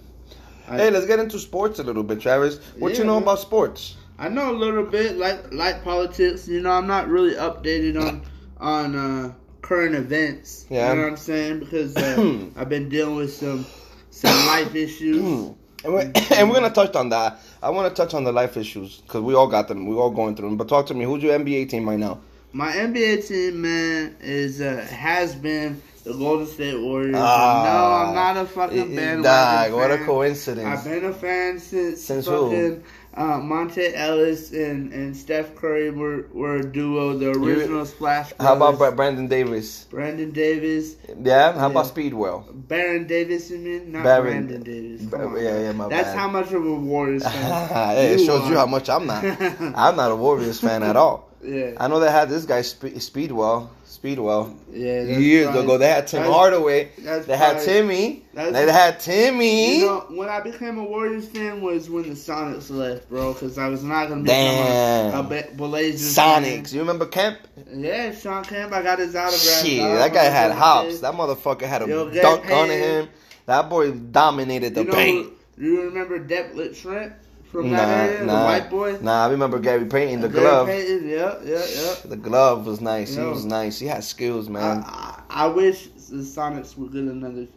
I, 0.71 0.77
Hey, 0.77 0.89
let's 0.89 1.05
get 1.05 1.19
into 1.19 1.37
sports 1.37 1.79
a 1.79 1.83
little 1.83 2.03
bit, 2.03 2.21
Travis. 2.21 2.59
What 2.79 2.93
Yeah, 2.93 2.99
you 2.99 3.03
know 3.03 3.17
about 3.17 3.39
sports? 3.39 3.97
I 4.17 4.29
know 4.29 4.51
a 4.51 4.57
little 4.57 4.85
bit, 4.85 5.17
like 5.17 5.53
like 5.53 5.83
politics. 5.83 6.47
You 6.47 6.61
know, 6.61 6.71
I'm 6.71 6.87
not 6.87 7.09
really 7.09 7.35
updated 7.35 8.01
on 8.01 8.21
on 8.57 8.95
uh, 8.95 9.33
current 9.61 9.95
events. 9.95 10.65
Yeah. 10.69 10.89
You 10.89 10.95
know 10.95 11.01
what 11.03 11.09
I'm 11.09 11.17
saying? 11.17 11.59
Because 11.59 11.97
uh, 11.97 12.47
I've 12.55 12.69
been 12.69 12.87
dealing 12.87 13.15
with 13.15 13.33
some 13.33 13.65
some 14.11 14.47
life 14.47 14.75
issues. 14.75 15.55
And 15.83 15.93
we're, 15.93 16.11
and 16.35 16.47
we're 16.47 16.55
gonna 16.55 16.69
touch 16.69 16.95
on 16.95 17.09
that. 17.09 17.39
I 17.63 17.71
want 17.71 17.89
to 17.89 17.99
touch 17.99 18.13
on 18.13 18.23
the 18.23 18.31
life 18.31 18.55
issues 18.55 18.97
because 18.97 19.21
we 19.21 19.33
all 19.33 19.47
got 19.47 19.67
them. 19.67 19.87
We 19.87 19.95
all 19.95 20.11
going 20.11 20.35
through 20.35 20.49
them. 20.49 20.57
But 20.57 20.69
talk 20.69 20.85
to 20.87 20.93
me. 20.93 21.05
Who's 21.05 21.23
your 21.23 21.37
NBA 21.39 21.69
team 21.69 21.89
right 21.89 21.97
now? 21.97 22.19
My 22.53 22.71
NBA 22.71 23.27
team, 23.27 23.61
man, 23.61 24.15
is 24.19 24.61
uh, 24.61 24.85
has 24.91 25.33
been 25.33 25.81
the 26.03 26.13
Golden 26.13 26.47
State 26.47 26.79
Warriors. 26.79 27.15
Ah. 27.17 27.63
no, 27.65 28.09
I'm 28.09 28.15
not 28.15 28.43
a 28.43 28.47
fucking 28.47 28.95
bandwagon 28.95 29.71
Dog, 29.71 29.73
what 29.73 29.91
a 29.91 30.03
coincidence. 30.05 30.65
I've 30.67 30.83
been 30.83 31.05
a 31.05 31.13
fan 31.13 31.59
since, 31.59 32.01
Since 32.01 32.25
who? 32.25 32.49
fucking 32.49 32.83
uh, 33.13 33.39
Monta 33.39 33.91
Ellis 33.93 34.51
and, 34.51 34.91
and 34.93 35.15
Steph 35.15 35.53
Curry 35.55 35.91
were, 35.91 36.27
were 36.33 36.57
a 36.57 36.63
duo, 36.71 37.17
the 37.17 37.31
original 37.31 37.85
Splash 37.85 38.31
How 38.39 38.55
about 38.55 38.95
Brandon 38.95 39.27
Davis? 39.27 39.83
Brandon 39.89 40.31
Davis, 40.31 40.95
Yeah. 41.21 41.51
How 41.53 41.69
about 41.69 41.85
Sprewell? 41.87 42.45
Baron 42.67 43.05
Davis, 43.07 43.51
you 43.51 43.57
mean? 43.59 43.91
Not 43.91 44.03
Baron- 44.03 44.47
Brandon 44.47 44.63
Davis. 44.63 45.01
Yeah, 45.11 45.59
yeah, 45.59 45.71
my 45.73 45.89
That's 45.89 46.09
bad. 46.09 46.17
how 46.17 46.29
much 46.29 46.51
of 46.51 46.65
a 46.65 46.73
Warriors 46.75 47.23
fan. 47.23 47.67
hey, 47.95 48.13
it 48.13 48.19
you 48.21 48.25
shows 48.25 48.49
you 48.49 48.55
how 48.55 48.65
much 48.65 48.89
I'm 48.89 49.05
not. 49.05 49.23
I'm 49.75 49.95
not 49.95 50.11
a 50.11 50.15
Warriors 50.15 50.59
fan 50.59 50.81
at 50.81 50.95
all. 50.95 51.30
Yeah, 51.43 51.71
I 51.79 51.87
know 51.87 51.99
they 51.99 52.11
had 52.11 52.29
this 52.29 52.45
guy 52.45 52.61
Spe- 52.61 52.95
Sprewell. 52.97 53.69
Sprewell. 53.87 54.55
yeah. 54.71 55.01
Years 55.03 55.45
probably- 55.47 55.63
ago, 55.63 55.77
they 55.77 55.87
had 55.87 56.07
Tim 56.07 56.19
that's- 56.21 56.35
Hardaway. 56.35 56.89
that's 56.99 57.25
They 57.27 57.37
had 57.37 57.61
Timmy. 57.61 58.23
that's- 58.33 58.53
They 58.53 58.71
had 58.71 58.99
Timmy. 58.99 59.79
You 59.79 59.85
know, 59.85 60.05
when 60.09 60.29
I 60.29 60.39
became 60.39 60.77
a 60.77 60.83
Warriors 60.83 61.27
fan 61.27 61.61
was 61.61 61.89
when 61.89 62.03
the 62.03 62.15
Sonics 62.15 62.69
left, 62.69 63.09
bro. 63.09 63.33
Because 63.33 63.57
I 63.57 63.67
was 63.67 63.83
not 63.83 64.09
gonna 64.09 64.23
Damn. 64.23 65.07
become 65.27 65.31
a, 65.31 65.39
a 65.51 65.55
Blazers 65.55 66.15
Sonics. 66.15 66.71
You 66.73 66.79
remember 66.79 67.05
Kemp? 67.05 67.37
fan. 67.55 67.83
Yeah, 67.83 68.11
Shawn 68.15 68.43
Kemp. 68.43 68.71
I 68.73 68.81
got 68.81 68.99
his 68.99 69.15
autograph. 69.15 69.65
Shit, 69.65 69.81
that 69.81 70.13
guy 70.13 70.23
had 70.25 70.51
hops. 70.51 70.99
That 71.01 71.13
motherfucker 71.13 71.63
had 71.63 71.81
a 71.83 71.87
Yo, 71.87 72.09
dunk 72.09 72.49
on 72.49 72.69
him. 72.69 73.07
That 73.47 73.69
boy 73.69 73.91
dominated 73.91 74.73
the 74.75 74.81
you 74.81 74.87
know, 74.87 74.93
paint. 74.93 75.33
You 75.57 75.81
remember 75.83 76.19
Detlef 76.19 76.71
Schrempf 76.81 77.13
from 77.51 77.71
Nah, 77.71 77.77
that 77.77 78.25
nah, 78.25 78.39
the 78.39 78.45
white 78.45 78.69
boy. 78.69 78.97
Nah, 79.01 79.25
I 79.25 79.29
remember 79.29 79.59
Gary 79.59 79.85
Payton, 79.85 80.21
the 80.21 80.29
Gary 80.29 80.41
glove. 80.41 80.67
Payton, 80.67 81.09
yeah, 81.09 81.35
yeah, 81.43 81.65
yeah. 81.75 81.95
The 82.05 82.15
glove 82.15 82.65
was 82.65 82.81
nice. 82.81 83.15
He 83.15 83.21
was 83.21 83.45
nice. 83.45 83.79
He 83.79 83.87
had 83.87 84.03
skills, 84.03 84.49
man. 84.49 84.83
I, 84.85 85.21
I, 85.29 85.45
I 85.45 85.47
wish 85.47 85.87
the 85.87 86.17
Sonics 86.17 86.77
would 86.77 86.93
get 86.93 87.03
another 87.03 87.47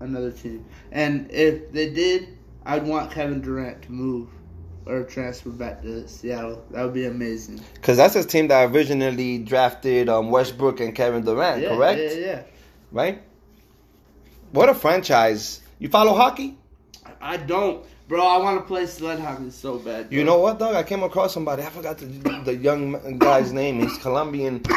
another 0.00 0.32
team, 0.32 0.64
and 0.92 1.30
if 1.30 1.72
they 1.72 1.90
did, 1.90 2.36
I'd 2.64 2.86
want 2.86 3.10
Kevin 3.12 3.40
Durant 3.40 3.82
to 3.82 3.92
move 3.92 4.28
or 4.86 5.02
transfer 5.02 5.50
back 5.50 5.82
to 5.82 6.06
Seattle. 6.08 6.64
That 6.70 6.84
would 6.84 6.94
be 6.94 7.06
amazing. 7.06 7.60
Because 7.74 7.96
that's 7.96 8.14
his 8.14 8.26
team 8.26 8.48
that 8.48 8.70
originally 8.70 9.38
drafted 9.38 10.08
um, 10.08 10.30
Westbrook 10.30 10.80
and 10.80 10.94
Kevin 10.94 11.24
Durant, 11.24 11.62
yeah, 11.62 11.68
correct? 11.68 12.00
Yeah, 12.00 12.12
yeah. 12.12 12.42
Right? 12.92 13.22
What 14.52 14.68
a 14.68 14.74
franchise. 14.74 15.60
You 15.78 15.88
follow 15.88 16.14
hockey? 16.14 16.56
I 17.20 17.36
don't, 17.36 17.84
bro. 18.08 18.26
I 18.26 18.38
want 18.38 18.58
to 18.60 18.64
play 18.66 18.86
sled 18.86 19.18
hockey 19.20 19.50
so 19.50 19.78
bad. 19.78 20.12
You 20.12 20.24
know 20.24 20.38
what, 20.38 20.58
dog? 20.58 20.74
I 20.74 20.82
came 20.82 21.02
across 21.02 21.34
somebody. 21.34 21.62
I 21.62 21.70
forgot 21.70 21.98
the, 21.98 22.06
the 22.44 22.54
young 22.56 23.18
guy's 23.18 23.52
name. 23.52 23.80
He's 23.80 23.96
Colombian. 23.98 24.60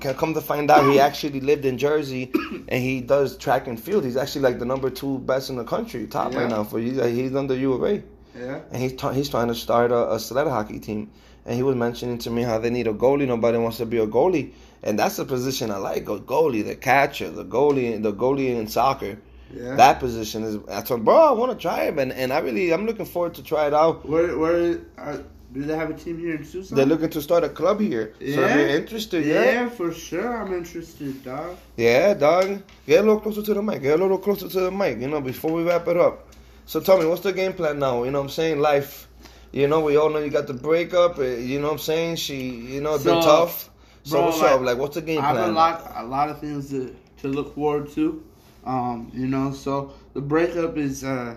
Can 0.00 0.14
come 0.14 0.32
to 0.34 0.40
find 0.40 0.70
out, 0.70 0.90
he 0.92 1.00
actually 1.00 1.40
lived 1.40 1.64
in 1.64 1.76
Jersey, 1.76 2.30
and 2.68 2.82
he 2.82 3.00
does 3.00 3.36
track 3.36 3.66
and 3.66 3.80
field. 3.80 4.04
He's 4.04 4.16
actually 4.16 4.42
like 4.42 4.58
the 4.60 4.64
number 4.64 4.90
two 4.90 5.18
best 5.20 5.50
in 5.50 5.56
the 5.56 5.64
country, 5.64 6.06
top 6.06 6.32
Yeah. 6.32 6.40
right 6.40 6.48
now. 6.50 6.62
For 6.64 6.78
he's 6.78 7.02
he's 7.02 7.34
under 7.34 7.56
U 7.56 7.72
of 7.72 7.82
A, 7.84 8.02
Yeah. 8.38 8.60
and 8.70 8.80
he's 8.82 8.92
t- 8.92 9.12
he's 9.12 9.28
trying 9.28 9.48
to 9.48 9.54
start 9.56 9.90
a, 9.90 10.12
a 10.12 10.18
sled 10.20 10.46
hockey 10.46 10.78
team. 10.78 11.10
And 11.46 11.56
he 11.56 11.64
was 11.64 11.74
mentioning 11.74 12.18
to 12.18 12.30
me 12.30 12.42
how 12.42 12.58
they 12.58 12.70
need 12.70 12.86
a 12.86 12.92
goalie. 12.92 13.26
Nobody 13.26 13.58
wants 13.58 13.78
to 13.78 13.86
be 13.86 13.98
a 13.98 14.06
goalie, 14.06 14.52
and 14.84 14.96
that's 14.96 15.16
the 15.16 15.24
position 15.24 15.72
I 15.72 15.78
like. 15.78 16.08
A 16.08 16.18
goalie, 16.20 16.64
the 16.64 16.76
catcher, 16.76 17.30
the 17.30 17.44
goalie, 17.44 18.00
the 18.00 18.12
goalie 18.12 18.56
in 18.56 18.68
soccer. 18.68 19.18
Yeah. 19.52 19.76
That 19.76 20.00
position 20.00 20.42
is. 20.44 20.58
I 20.68 20.80
told 20.82 21.04
bro, 21.04 21.14
I 21.16 21.32
want 21.32 21.52
to 21.52 21.58
try 21.58 21.84
it, 21.84 21.98
and 21.98 22.12
and 22.12 22.32
I 22.32 22.38
really 22.38 22.72
I'm 22.72 22.86
looking 22.86 23.06
forward 23.06 23.34
to 23.34 23.42
try 23.42 23.66
it 23.66 23.74
out. 23.74 24.08
Where 24.08 24.38
where 24.38 24.80
uh, 24.98 25.18
do 25.52 25.62
they 25.62 25.76
have 25.76 25.90
a 25.90 25.94
team 25.94 26.18
here 26.18 26.34
in 26.36 26.44
Tucson? 26.44 26.76
They're 26.76 26.86
looking 26.86 27.10
to 27.10 27.20
start 27.20 27.44
a 27.44 27.48
club 27.48 27.80
here. 27.80 28.14
So 28.18 28.24
if 28.24 28.36
Yeah? 28.36 28.56
you're 28.56 28.68
interested, 28.68 29.24
yeah, 29.26 29.44
yeah. 29.44 29.68
for 29.68 29.92
sure. 29.92 30.36
I'm 30.42 30.54
interested, 30.54 31.22
dog. 31.24 31.56
Yeah, 31.76 32.14
dog. 32.14 32.62
Get 32.86 33.00
a 33.00 33.02
little 33.02 33.20
closer 33.20 33.42
to 33.42 33.54
the 33.54 33.62
mic. 33.62 33.82
Get 33.82 33.98
a 33.98 34.02
little 34.02 34.18
closer 34.18 34.48
to 34.48 34.60
the 34.60 34.70
mic, 34.70 34.98
you 35.00 35.08
know, 35.08 35.20
before 35.20 35.52
we 35.52 35.62
wrap 35.64 35.86
it 35.88 35.96
up. 35.96 36.28
So 36.64 36.80
tell 36.80 36.98
me, 36.98 37.04
what's 37.06 37.20
the 37.22 37.32
game 37.32 37.52
plan 37.52 37.78
now? 37.78 38.04
You 38.04 38.10
know 38.10 38.20
what 38.20 38.24
I'm 38.24 38.30
saying? 38.30 38.60
Life. 38.60 39.08
You 39.52 39.68
know, 39.68 39.80
we 39.80 39.98
all 39.98 40.08
know 40.08 40.18
you 40.20 40.30
got 40.30 40.46
the 40.46 40.54
breakup. 40.54 41.18
uh, 41.18 41.24
You 41.24 41.60
know 41.60 41.66
what 41.66 41.72
I'm 41.74 41.78
saying? 41.80 42.16
She, 42.16 42.36
you 42.74 42.80
know, 42.80 42.94
it's 42.94 43.04
been 43.04 43.20
tough. 43.22 43.68
So 44.04 44.16
bro, 44.16 44.26
what's 44.26 44.40
like, 44.40 44.50
up? 44.52 44.60
Like, 44.62 44.78
what's 44.78 44.94
the 44.94 45.02
game 45.02 45.20
I 45.20 45.26
have 45.26 45.36
plan? 45.36 45.50
a 45.50 45.52
lot, 45.52 45.92
a 45.96 46.04
lot 46.06 46.30
of 46.30 46.40
things 46.40 46.70
to, 46.70 46.96
to 47.18 47.28
look 47.28 47.54
forward 47.54 47.90
to. 47.90 48.24
Um, 48.64 49.10
you 49.14 49.26
know, 49.26 49.52
so 49.52 49.92
the 50.14 50.20
breakup 50.20 50.76
is, 50.76 51.02
uh, 51.04 51.34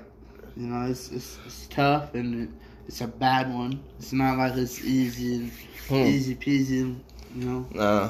you 0.56 0.68
know, 0.68 0.90
it's, 0.90 1.12
it's, 1.12 1.38
it's 1.46 1.68
tough 1.68 2.14
and 2.14 2.44
it, 2.48 2.50
it's 2.88 3.02
a 3.02 3.08
bad 3.08 3.52
one. 3.54 3.82
It's 4.00 4.14
not 4.14 4.38
like 4.38 4.56
it's 4.56 4.84
easy, 4.84 5.36
and 5.36 5.52
Hmm. 5.88 5.96
easy 6.08 6.36
peasy. 6.36 6.96
You 7.36 7.46
know, 7.46 7.68
Nah. 7.74 8.08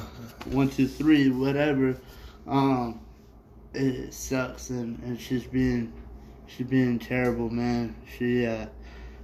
one, 0.52 0.70
two, 0.70 0.88
three, 0.88 1.30
whatever. 1.30 1.98
Um, 2.48 3.00
it 3.74 4.14
sucks 4.14 4.70
and, 4.70 5.00
and 5.04 5.20
she's 5.20 5.44
being, 5.46 5.92
she's 6.48 6.68
being 6.68 7.00
terrible, 7.00 7.50
man. 7.50 7.96
She, 8.18 8.46
uh, 8.46 8.68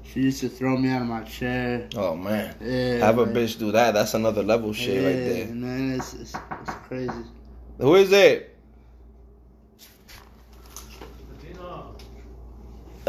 she 0.03 0.21
used 0.21 0.39
to 0.41 0.49
throw 0.49 0.77
me 0.77 0.89
out 0.89 1.01
of 1.01 1.07
my 1.07 1.23
chair. 1.23 1.87
Oh 1.95 2.15
man. 2.15 2.55
Yeah, 2.61 2.97
Have 3.05 3.19
a 3.19 3.25
bitch 3.27 3.59
do 3.59 3.71
that. 3.73 3.93
That's 3.93 4.13
another 4.13 4.41
level 4.43 4.73
shit 4.73 5.01
right 5.03 5.17
Yeah, 5.17 5.45
there. 5.45 5.47
man, 5.47 5.93
it's, 5.95 6.13
it's, 6.13 6.33
it's 6.33 6.73
crazy. 6.87 7.11
Who 7.77 7.95
is 7.95 8.11
it? 8.11 8.50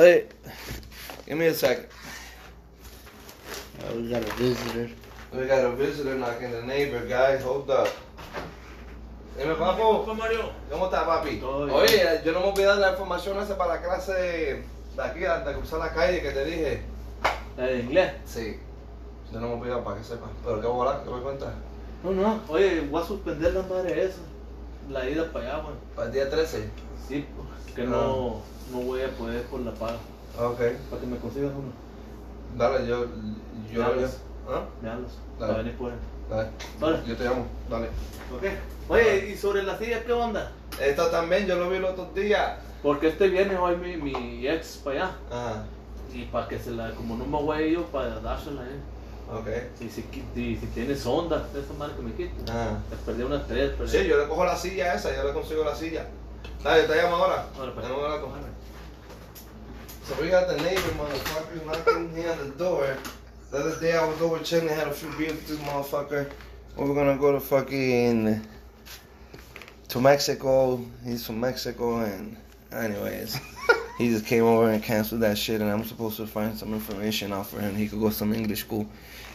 Hey, 0.03 0.27
give 1.29 1.39
me 1.39 1.47
a 1.47 1.55
second. 1.55 1.87
Oh, 3.87 4.01
we 4.01 4.11
got 4.11 4.21
a 4.21 4.33
visitor. 4.35 4.91
We 5.33 5.47
got 5.47 5.65
a 5.65 5.71
visitor 5.77 6.17
knocking 6.17 6.51
the 6.51 6.63
neighbor, 6.63 7.07
guys. 7.07 7.41
Hold 7.45 7.71
up. 7.71 7.87
Dime, 9.39 9.55
papo. 9.55 10.05
¿Cómo 10.05 10.87
está, 10.87 11.07
papi? 11.07 11.41
Oye, 11.41 12.21
yo 12.25 12.33
no 12.33 12.41
me 12.41 12.51
voy 12.51 12.65
a 12.65 12.67
dar 12.67 12.79
la 12.79 12.91
información 12.91 13.39
esa 13.39 13.57
para 13.57 13.75
la 13.75 13.81
clase 13.81 14.13
de 14.97 15.03
aquí, 15.05 15.21
de 15.21 15.55
cruzar 15.55 15.79
la 15.79 15.93
calle 15.93 16.21
que 16.21 16.33
te 16.33 16.45
dije. 16.47 16.83
¿La 17.57 17.67
de 17.67 17.79
inglés? 17.79 18.13
Sí. 18.27 18.59
Yo 19.33 19.39
no 19.39 19.51
me 19.51 19.55
voy 19.55 19.69
a 19.69 19.75
dar 19.75 19.85
para 19.85 19.99
que 19.99 20.05
sepas. 20.05 20.31
Pero 20.45 20.61
qué 20.61 20.67
volar, 20.67 21.05
¿qué 21.05 21.11
me 21.11 21.23
cuentas? 21.23 21.55
No, 22.03 22.11
no. 22.11 22.41
Oye, 22.49 22.81
voy 22.91 23.01
a 23.01 23.07
suspender 23.07 23.55
la 23.55 23.63
madre 23.63 24.03
esa. 24.03 24.19
La 24.91 25.09
ida 25.09 25.33
para 25.33 25.47
allá, 25.47 25.63
güey. 25.63 25.77
Para 25.95 26.09
el 26.09 26.13
día 26.13 26.29
13. 26.29 26.69
Sí, 27.07 27.25
que 27.77 27.85
no, 27.85 27.91
no 27.91 28.43
voy 28.81 29.03
a 29.03 29.09
poder 29.11 29.43
por 29.45 29.61
la 29.61 29.73
paga. 29.73 29.97
Ok. 30.39 30.59
Para 30.91 31.01
que 31.01 31.07
me 31.07 31.17
consigas 31.19 31.51
uno. 31.53 31.73
Dale, 32.57 32.87
yo. 32.87 33.07
yo 33.73 33.81
Me 33.81 33.85
hablas. 33.85 34.19
¿Ah? 34.49 34.65
Me 34.83 34.89
hablas. 34.91 35.13
Dale. 35.39 35.53
Para 35.53 35.63
venir 35.63 35.77
por 35.79 35.93
él. 35.93 35.99
Dale. 36.31 36.49
Vale. 36.81 36.99
Yo 37.07 37.17
te 37.17 37.25
llamo. 37.25 37.47
Dale. 37.71 37.87
Ok. 38.35 38.45
Oye, 38.89 39.31
¿y 39.31 39.37
sobre 39.37 39.63
la 39.63 39.79
silla 39.79 40.05
qué 40.05 40.13
onda? 40.13 40.53
Esta 40.81 41.11
también, 41.11 41.47
yo 41.47 41.57
lo 41.57 41.69
vi 41.71 41.79
los 41.79 41.91
otros 41.93 42.15
días. 42.15 42.59
Porque 42.83 43.09
este 43.09 43.29
viene 43.29 43.57
hoy 43.57 43.77
mi, 43.77 43.97
mi 43.97 44.47
ex 44.49 44.79
para 44.83 44.97
allá. 45.05 45.17
Ah, 45.31 45.65
Y 46.13 46.25
para 46.25 46.49
que 46.49 46.59
se 46.59 46.71
la, 46.73 46.91
como 46.95 47.17
no 47.17 47.25
me 47.25 47.41
voy 47.43 47.57
a 47.59 47.63
ir 47.63 47.75
yo, 47.75 47.85
para 47.87 48.19
dársela 48.21 48.63
a 48.63 48.65
él. 48.65 48.81
ok. 49.33 49.47
Si, 49.79 49.89
si, 49.89 50.03
qui- 50.03 50.59
si, 50.59 50.67
tienes 50.75 51.07
onda, 51.07 51.47
esa 51.55 51.73
madre 51.79 51.95
que 51.95 52.03
me 52.03 52.13
quite. 52.13 52.33
Ah. 52.51 52.79
Te 52.91 52.97
perdí 52.97 53.23
unas 53.23 53.47
tres, 53.47 53.73
pero. 53.79 53.89
Sí, 53.89 54.05
yo 54.07 54.19
le 54.19 54.27
cojo 54.29 54.45
la 54.45 54.57
silla 54.57 54.95
esa, 54.95 55.15
yo 55.15 55.25
le 55.25 55.33
consigo 55.33 55.63
la 55.65 55.75
silla. 55.75 56.07
Dale, 56.63 56.87
te 56.87 56.95
llamo 56.95 57.17
ahora. 57.17 57.47
Ahora, 57.59 57.73
pues. 57.75 57.87
Te 57.87 57.93
llamo 57.93 58.03
ahora 58.05 58.21
con- 58.21 58.55
So 60.05 60.21
we 60.21 60.29
got 60.29 60.49
the 60.49 60.57
neighbor 60.57 60.81
motherfucker 60.99 61.65
knocking 61.65 62.15
here 62.15 62.31
on 62.33 62.39
the 62.39 62.55
door. 62.57 62.97
The 63.51 63.59
other 63.59 63.81
day 63.81 63.97
I 63.97 64.05
was 64.07 64.21
over 64.21 64.39
chilling, 64.41 64.69
and 64.69 64.77
had 64.79 64.89
a 64.89 64.93
few 64.93 65.11
beers 65.17 65.33
with 65.33 65.47
this 65.49 65.59
motherfucker. 65.59 66.31
We 66.77 66.85
were 66.89 66.95
gonna 66.95 67.17
go 67.17 67.33
to 67.33 67.41
fucking 67.41 68.41
to 69.89 70.01
Mexico. 70.01 70.85
He's 71.05 71.25
from 71.27 71.39
Mexico, 71.41 71.99
and 71.99 72.37
anyways, 72.73 73.39
he 73.99 74.09
just 74.09 74.27
came 74.27 74.45
over 74.45 74.71
and 74.71 74.83
canceled 74.83 75.21
that 75.21 75.37
shit. 75.39 75.61
And 75.61 75.71
I'm 75.71 75.85
supposed 75.85 76.17
to 76.17 76.27
find 76.27 76.57
some 76.59 76.73
information 76.75 77.33
out 77.33 77.47
for 77.47 77.61
him. 77.61 77.77
He 77.77 77.87
could 77.89 78.01
go 78.01 78.09
to 78.09 78.15
some 78.15 78.33
English 78.35 78.61
school. 78.61 78.87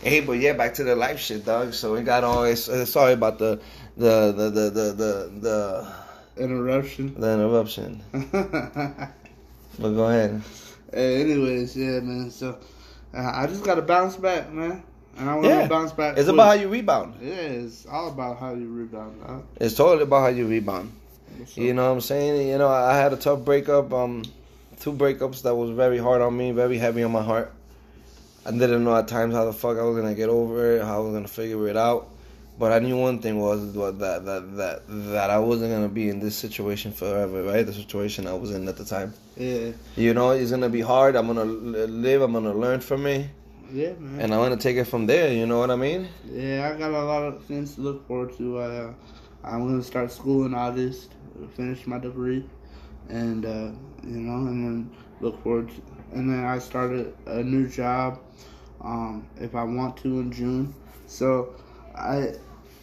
Hey, 0.01 0.19
but 0.21 0.33
yeah, 0.33 0.53
back 0.53 0.73
to 0.75 0.83
the 0.83 0.95
life 0.95 1.19
shit, 1.19 1.45
dog. 1.45 1.73
So 1.73 1.93
we 1.93 2.01
got 2.01 2.23
all. 2.23 2.43
this- 2.43 2.67
Uh, 2.69 2.85
sorry 2.85 3.13
about 3.13 3.37
the 3.39 3.59
the 3.95 4.31
the 4.35 4.49
the 4.49 4.69
the 4.69 4.91
the, 4.93 5.31
the, 5.41 5.93
Interruption. 6.39 7.13
the 7.20 7.34
interruption. 7.34 8.01
But 9.79 9.91
go 9.91 10.06
ahead. 10.10 10.41
Hey, 10.91 11.22
anyways, 11.22 11.77
yeah, 11.77 12.00
man. 12.00 12.32
So 12.32 12.58
uh, 13.13 13.32
I 13.34 13.46
just 13.46 13.63
got 13.63 13.75
to 13.75 13.84
bounce 13.84 14.15
back, 14.15 14.51
man. 14.51 14.84
And 15.17 15.29
I 15.29 15.36
want 15.36 15.48
to 15.48 15.67
bounce 15.70 15.91
back. 15.91 16.17
It's 16.17 16.24
quick. 16.25 16.34
about 16.34 16.48
how 16.48 16.53
you 16.53 16.67
rebound. 16.67 17.15
Yeah, 17.22 17.36
it's 17.36 17.86
all 17.86 18.08
about 18.08 18.39
how 18.39 18.53
you 18.53 18.67
rebound. 18.67 19.22
Huh? 19.25 19.39
It's 19.58 19.75
totally 19.75 20.03
about 20.03 20.22
how 20.22 20.27
you 20.27 20.48
rebound. 20.48 20.91
What's 21.38 21.58
You 21.58 21.74
know 21.74 21.88
what 21.88 21.96
I'm 21.96 22.01
saying? 22.01 22.48
You 22.48 22.58
know, 22.58 22.70
I 22.70 22.98
had 22.98 23.13
a 23.13 23.17
tough 23.17 23.46
breakup. 23.46 23.94
Um, 23.94 24.24
two 24.79 24.94
breakups 24.94 25.44
that 25.44 25.56
was 25.56 25.72
very 25.72 25.98
hard 25.98 26.22
on 26.22 26.36
me, 26.36 26.51
very 26.51 26.77
heavy 26.77 27.03
on 27.03 27.12
my 27.12 27.24
heart. 27.24 27.51
I 28.46 28.51
didn't 28.51 28.84
know 28.84 28.96
at 28.96 29.08
times 29.08 29.36
how 29.36 29.46
the 29.46 29.53
fuck 29.53 29.77
I 29.77 29.84
was 29.84 29.98
gonna 29.98 30.15
get 30.15 30.29
over 30.29 30.77
it, 30.77 30.84
how 30.84 30.98
I 30.98 31.00
was 31.00 31.13
gonna 31.13 31.27
figure 31.27 31.67
it 31.67 31.77
out. 31.77 32.10
But 32.59 32.71
I 32.71 32.79
knew 32.79 32.97
one 32.97 33.19
thing 33.19 33.39
was 33.39 33.73
that 33.73 33.99
that 34.25 34.55
that 34.57 34.81
that 34.87 35.29
I 35.29 35.37
wasn't 35.37 35.71
gonna 35.73 35.89
be 35.89 36.09
in 36.09 36.19
this 36.19 36.35
situation 36.35 36.91
forever, 36.91 37.43
right? 37.43 37.63
The 37.65 37.73
situation 37.73 38.25
I 38.27 38.33
was 38.33 38.51
in 38.51 38.67
at 38.67 38.77
the 38.77 38.85
time. 38.85 39.13
Yeah, 39.35 39.71
You 39.95 40.13
know, 40.15 40.31
it's 40.31 40.49
gonna 40.49 40.69
be 40.69 40.81
hard. 40.81 41.15
I'm 41.15 41.27
gonna 41.27 41.45
live. 41.45 42.21
I'm 42.21 42.33
gonna 42.33 42.53
learn 42.55 42.79
from 42.79 43.05
it, 43.05 43.29
yeah, 43.71 43.93
man. 43.99 44.21
and 44.21 44.33
I'm 44.33 44.41
gonna 44.41 44.57
take 44.57 44.77
it 44.77 44.85
from 44.85 45.05
there. 45.05 45.31
You 45.31 45.45
know 45.45 45.59
what 45.59 45.69
I 45.69 45.75
mean? 45.75 46.07
yeah, 46.25 46.71
I 46.73 46.77
got 46.79 46.89
a 46.91 47.03
lot 47.03 47.23
of 47.23 47.43
things 47.45 47.75
to 47.75 47.81
look 47.81 48.07
forward 48.07 48.35
to. 48.37 48.59
I, 48.59 48.65
uh, 48.65 48.93
I'm 49.43 49.67
gonna 49.67 49.83
start 49.83 50.11
school 50.11 50.45
in 50.47 50.55
August, 50.55 51.13
finish 51.55 51.85
my 51.85 51.99
degree, 51.99 52.43
and 53.09 53.45
uh, 53.45 53.69
you 54.03 54.17
know, 54.25 54.47
and 54.49 54.65
then 54.65 54.91
look 55.21 55.41
forward 55.43 55.69
to. 55.69 55.81
And 56.13 56.27
then 56.31 56.43
I 56.43 56.57
started 56.57 57.13
a 57.27 57.43
new 57.43 57.67
job, 57.67 58.19
um, 58.81 59.27
if 59.39 59.53
I 59.53 59.63
want 59.63 59.95
to 59.97 60.19
in 60.21 60.31
June. 60.31 60.73
So, 61.05 61.53
I, 61.95 62.33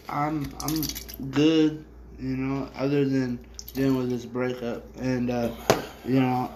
I'm 0.09 0.53
I'm 0.61 0.83
good, 1.31 1.85
you 2.19 2.37
know. 2.37 2.69
Other 2.77 3.05
than 3.05 3.39
dealing 3.73 3.97
with 3.97 4.11
this 4.11 4.25
breakup, 4.25 4.85
and 4.99 5.31
uh, 5.31 5.51
you 6.05 6.21
know, 6.21 6.51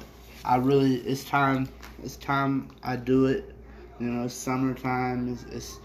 I 0.45 0.57
really 0.57 0.97
it's 0.97 1.25
time 1.25 1.69
it's 2.03 2.17
time 2.17 2.71
I 2.83 2.97
do 2.97 3.27
it. 3.27 3.55
You 3.99 4.07
know, 4.07 4.25
it's 4.25 4.35
summertime. 4.35 5.33
It's, 5.33 5.45
it's 5.55 5.79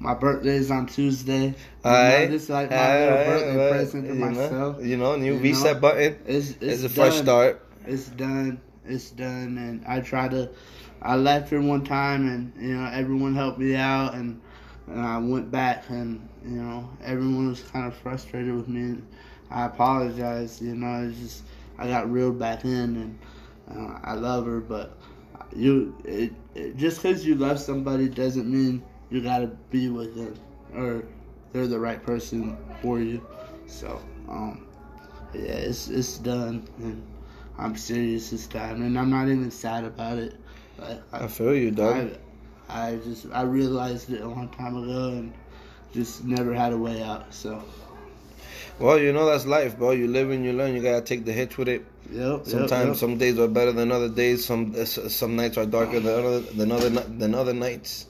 my 0.00 0.14
birthday's 0.14 0.70
on 0.70 0.86
Tuesday. 0.86 1.54
Alright. 1.84 2.28
know, 2.28 2.32
this 2.34 2.44
is 2.44 2.50
like 2.50 2.70
my 2.70 2.98
little 2.98 3.16
birthday 3.24 3.70
present 3.70 4.08
to 4.08 4.14
you 4.14 4.20
know. 4.20 4.78
You 4.80 4.96
know, 4.96 5.16
new 5.16 5.34
You 5.34 5.40
reset 5.40 5.74
know? 5.76 5.80
button. 5.80 6.18
It's 6.26 6.50
it's, 6.50 6.62
It's 6.62 6.82
a 6.82 6.88
done. 6.88 6.94
fresh 6.94 7.18
start. 7.22 7.66
It's 7.86 8.08
done. 8.08 8.60
It's 8.84 9.10
done. 9.10 9.58
And 9.58 9.84
I 9.86 10.00
tried 10.00 10.32
to. 10.32 10.50
I 11.00 11.16
left 11.16 11.50
her 11.50 11.60
one 11.60 11.84
time, 11.84 12.26
and 12.28 12.52
you 12.60 12.76
know 12.76 12.88
everyone 12.92 13.34
helped 13.34 13.58
me 13.58 13.74
out, 13.76 14.14
and 14.14 14.40
and 14.88 15.00
I 15.00 15.18
went 15.18 15.50
back, 15.50 15.88
and 15.88 16.28
you 16.44 16.62
know 16.62 16.88
everyone 17.02 17.48
was 17.48 17.62
kind 17.62 17.86
of 17.86 17.94
frustrated 17.94 18.54
with 18.54 18.68
me. 18.68 18.98
I 19.50 19.66
apologized, 19.66 20.62
You 20.62 20.74
know, 20.74 21.08
it's 21.08 21.18
just 21.18 21.42
I 21.78 21.86
got 21.88 22.10
reeled 22.10 22.38
back 22.38 22.64
in, 22.64 22.70
and 22.70 23.18
uh, 23.70 23.98
I 24.02 24.14
love 24.14 24.46
her, 24.46 24.60
but 24.60 24.96
you 25.54 25.96
it, 26.04 26.32
it, 26.54 26.76
just 26.76 27.02
because 27.02 27.26
you 27.26 27.34
love 27.34 27.58
somebody 27.58 28.08
doesn't 28.08 28.50
mean 28.50 28.82
you 29.10 29.20
gotta 29.20 29.48
be 29.70 29.88
with 29.88 30.14
them 30.16 30.34
or 30.74 31.04
they're 31.52 31.66
the 31.66 31.78
right 31.78 32.02
person 32.02 32.56
for 32.80 33.00
you. 33.00 33.24
So, 33.66 34.00
um, 34.28 34.66
yeah, 35.34 35.52
it's 35.52 35.88
it's 35.88 36.18
done, 36.18 36.66
and 36.78 37.02
I'm 37.58 37.76
serious 37.76 38.30
this 38.30 38.46
time, 38.46 38.82
and 38.82 38.98
I'm 38.98 39.10
not 39.10 39.28
even 39.28 39.50
sad 39.50 39.84
about 39.84 40.18
it. 40.18 40.34
Like, 40.78 41.00
I 41.12 41.26
feel 41.26 41.54
you, 41.54 41.70
dog. 41.70 42.12
I, 42.68 42.96
just 43.04 43.26
I 43.32 43.42
realized 43.42 44.10
it 44.10 44.20
a 44.22 44.28
long 44.28 44.48
time 44.50 44.76
ago, 44.76 45.08
and 45.10 45.32
just 45.92 46.24
never 46.24 46.54
had 46.54 46.72
a 46.72 46.76
way 46.78 47.02
out. 47.02 47.32
So, 47.34 47.62
Well, 48.78 48.98
you 48.98 49.12
know 49.12 49.26
that's 49.26 49.46
life, 49.46 49.76
bro. 49.78 49.90
You 49.92 50.08
live 50.08 50.30
and 50.30 50.44
you 50.44 50.52
learn. 50.52 50.74
You 50.74 50.82
gotta 50.82 51.02
take 51.02 51.24
the 51.24 51.32
hits 51.32 51.56
with 51.58 51.68
it. 51.68 51.84
yep. 52.10 52.46
Sometimes 52.46 52.86
yep, 52.88 52.96
some 52.96 53.18
days 53.18 53.38
are 53.38 53.48
better 53.48 53.72
than 53.72 53.92
other 53.92 54.08
days. 54.08 54.44
Some 54.44 54.74
uh, 54.78 54.84
some 54.84 55.36
nights 55.36 55.58
are 55.58 55.66
darker 55.66 56.00
than 56.00 56.14
other 56.24 56.40
than 56.40 56.72
other 56.72 56.88
than 56.90 57.34
other 57.34 57.52
nights. 57.54 58.06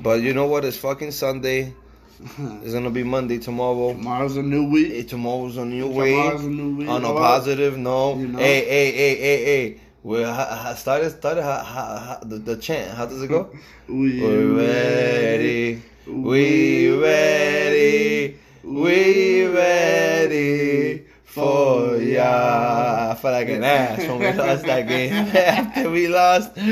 But 0.00 0.22
you 0.22 0.34
know 0.34 0.46
what? 0.46 0.64
It's 0.64 0.76
fucking 0.76 1.12
Sunday. 1.12 1.74
It's 2.62 2.72
gonna 2.72 2.90
be 2.90 3.02
Monday 3.02 3.38
tomorrow. 3.38 3.94
Tomorrow's 3.94 4.36
a 4.36 4.42
new 4.42 4.70
week. 4.70 4.92
Hey, 4.92 5.02
tomorrow's 5.02 5.56
a 5.56 5.64
new 5.64 5.88
Tomorrow's 5.88 6.40
way. 6.42 6.46
a 6.46 6.50
new 6.50 6.76
week. 6.76 6.88
On 6.88 7.04
a 7.04 7.08
positive 7.08 7.76
note, 7.76 8.18
You 8.18 8.28
know? 8.28 8.38
hey, 8.38 8.64
hey, 8.64 8.92
hey, 8.92 9.16
hey, 9.16 9.44
hey. 9.44 9.80
We 10.04 10.22
ha, 10.24 10.32
ha, 10.34 10.74
started 10.74 11.10
started 11.10 11.42
ha, 11.44 11.62
ha, 11.62 11.98
ha, 11.98 12.18
the, 12.24 12.36
the 12.38 12.56
chant. 12.56 12.96
How 12.96 13.06
does 13.06 13.22
it 13.22 13.28
go? 13.28 13.50
We 13.88 14.20
We're 14.20 14.56
ready. 14.56 15.82
We 16.06 16.90
ready. 16.90 18.36
We 18.64 19.46
ready 19.46 21.04
for 21.24 21.96
ya. 21.98 23.10
I 23.12 23.14
felt 23.14 23.32
like 23.34 23.48
an 23.48 23.62
ass 23.64 23.98
when 24.00 24.18
we 24.18 24.32
lost 24.32 24.64
that 24.64 24.88
game. 24.88 25.12
After 25.36 25.90
we 25.90 26.08
lost, 26.08 26.54
that 26.56 26.62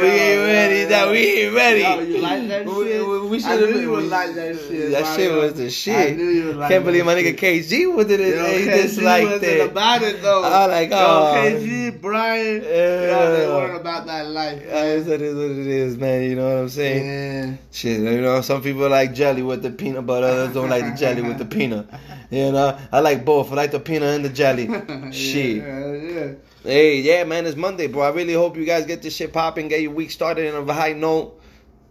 we 0.00 0.08
ain't 0.08 0.46
ready. 0.46 0.84
That 0.84 1.10
we 1.10 1.18
ain't 1.18 1.54
ready. 1.54 1.80
Yo, 1.82 2.00
you 2.00 2.18
like 2.22 2.46
that 2.48 2.66
We- 2.66 2.84
shit? 2.84 3.06
we- 3.08 3.20
we 3.32 3.44
I 3.44 3.56
knew 3.56 3.66
been- 3.72 3.80
you 3.82 3.90
would 3.90 4.04
like 4.08 4.34
that 4.34 4.54
shit. 4.68 4.90
That 4.92 5.16
shit 5.16 5.32
was 5.32 5.54
the 5.54 5.70
shit. 5.70 6.12
I 6.12 6.16
knew 6.16 6.28
you 6.28 6.44
would 6.48 6.56
like 6.56 6.70
Can't 6.70 6.84
believe 6.84 7.04
my 7.06 7.14
nigga 7.14 7.38
shit. 7.38 7.64
KG 7.68 7.96
with 7.96 8.10
it. 8.10 8.20
Yo, 8.20 8.44
he 8.46 8.66
KG 8.66 8.82
disliked 8.82 9.24
wasn't 9.30 9.44
it. 9.44 9.70
about 9.70 10.02
it 10.02 10.22
though. 10.22 10.42
I 10.44 10.66
like, 10.66 10.90
Yo, 10.90 10.96
oh. 10.98 11.34
KG, 11.36 11.81
Brian, 12.02 12.62
Yeah. 12.64 13.06
yo, 13.06 13.32
they 13.36 13.46
weren't 13.46 13.80
about 13.80 14.06
that 14.06 14.26
life. 14.26 14.60
I 14.66 15.00
said 15.04 15.06
it 15.06 15.22
is 15.22 15.34
what 15.36 15.50
it 15.52 15.66
is, 15.68 15.96
man. 15.96 16.28
You 16.28 16.34
know 16.34 16.48
what 16.48 16.62
I'm 16.62 16.68
saying? 16.68 17.06
Yeah. 17.06 17.56
Shit, 17.70 18.00
you 18.00 18.20
know, 18.20 18.40
some 18.40 18.60
people 18.60 18.88
like 18.88 19.14
jelly 19.14 19.42
with 19.42 19.62
the 19.62 19.70
peanut 19.70 20.04
butter, 20.04 20.26
others 20.26 20.52
don't 20.52 20.68
like 20.68 20.84
the 20.84 20.96
jelly 20.98 21.22
with 21.22 21.38
the 21.38 21.44
peanut. 21.44 21.86
You 22.28 22.50
know, 22.50 22.76
I 22.90 22.98
like 22.98 23.24
both. 23.24 23.52
I 23.52 23.54
like 23.54 23.70
the 23.70 23.78
peanut 23.78 24.16
and 24.16 24.24
the 24.24 24.30
jelly. 24.30 24.66
Shit. 25.12 25.58
Yeah, 25.58 25.92
yeah. 25.94 26.32
Hey, 26.64 27.00
yeah, 27.02 27.22
man, 27.22 27.46
it's 27.46 27.56
Monday, 27.56 27.86
bro. 27.86 28.02
I 28.02 28.10
really 28.10 28.34
hope 28.34 28.56
you 28.56 28.64
guys 28.64 28.84
get 28.84 29.00
this 29.02 29.14
shit 29.14 29.32
popping, 29.32 29.68
get 29.68 29.80
your 29.80 29.92
week 29.92 30.10
started 30.10 30.52
in 30.52 30.68
a 30.68 30.72
high 30.72 30.94
note, 30.94 31.40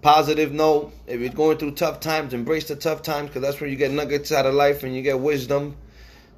positive 0.02 0.52
note. 0.52 0.92
If 1.08 1.22
you're 1.22 1.30
going 1.30 1.58
through 1.58 1.72
tough 1.72 2.02
times, 2.02 2.34
embrace 2.34 2.68
the 2.68 2.76
tough 2.76 3.02
times 3.02 3.30
because 3.30 3.44
that's 3.44 3.62
where 3.62 3.70
you 3.70 3.78
get 3.78 3.92
nuggets 3.92 4.34
out 4.34 4.46
of 4.46 4.54
life 4.56 4.84
and 4.84 4.94
you 4.94 5.04
get 5.04 5.20
wisdom 5.22 5.78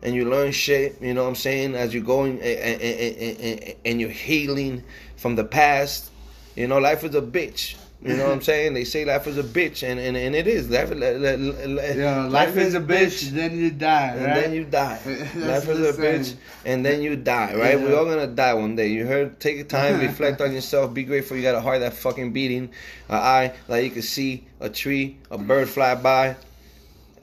and 0.04 0.14
you 0.14 0.30
learn 0.30 0.52
shit. 0.52 1.02
You 1.02 1.14
know 1.14 1.24
what 1.24 1.30
I'm 1.30 1.36
saying? 1.36 1.76
As 1.76 1.94
you're 1.94 2.04
going 2.04 2.40
and, 2.42 2.82
and, 2.82 3.40
and, 3.40 3.76
and, 3.86 4.02
you're 4.02 4.10
healing 4.10 4.84
from 5.16 5.36
the 5.36 5.46
past. 5.46 6.12
You 6.56 6.68
know, 6.68 6.78
life 6.78 7.04
is 7.04 7.16
a 7.16 7.22
bitch. 7.22 7.76
You 8.02 8.18
know 8.18 8.26
what 8.26 8.34
I'm 8.34 8.42
saying? 8.52 8.74
They 8.74 8.84
say 8.84 9.06
life 9.06 9.28
is 9.28 9.38
a 9.38 9.44
bitch, 9.44 9.82
and, 9.82 9.98
and, 9.98 10.18
and 10.18 10.36
it 10.36 10.46
is. 10.46 10.70
Life, 10.70 10.90
li- 10.90 11.18
li- 11.18 11.38
li- 11.38 11.98
Yo, 11.98 12.28
life 12.30 12.58
is 12.58 12.76
a 12.76 12.82
bitch, 12.82 13.30
then 13.30 13.58
you 13.58 13.72
die, 13.72 14.10
and 14.10 14.26
then 14.26 14.54
you 14.54 14.66
die. 14.66 15.00
Life 15.36 15.70
is 15.70 15.98
a 15.98 16.00
bitch, 16.00 16.36
and 16.66 16.86
then 16.86 17.02
you 17.02 17.16
die, 17.16 17.56
right? 17.56 17.80
Yeah. 17.80 17.86
We're 17.86 17.98
all 17.98 18.06
gonna 18.06 18.28
die 18.28 18.54
one 18.56 18.76
day. 18.76 18.90
You 18.90 19.06
heard? 19.06 19.40
Take 19.40 19.56
your 19.56 19.66
time, 19.66 20.00
reflect 20.02 20.42
on 20.42 20.52
yourself, 20.52 20.94
be 20.94 21.04
grateful 21.04 21.38
you 21.38 21.44
got 21.44 21.56
a 21.56 21.62
heart 21.62 21.80
that 21.80 21.94
fucking 21.94 22.34
beating, 22.34 22.72
an 23.08 23.16
eye 23.16 23.54
that 23.68 23.84
you 23.84 23.90
can 23.90 24.02
see, 24.02 24.44
a 24.60 24.70
tree, 24.70 25.18
a 25.32 25.38
bird 25.38 25.70
fly 25.70 25.96
by, 25.96 26.36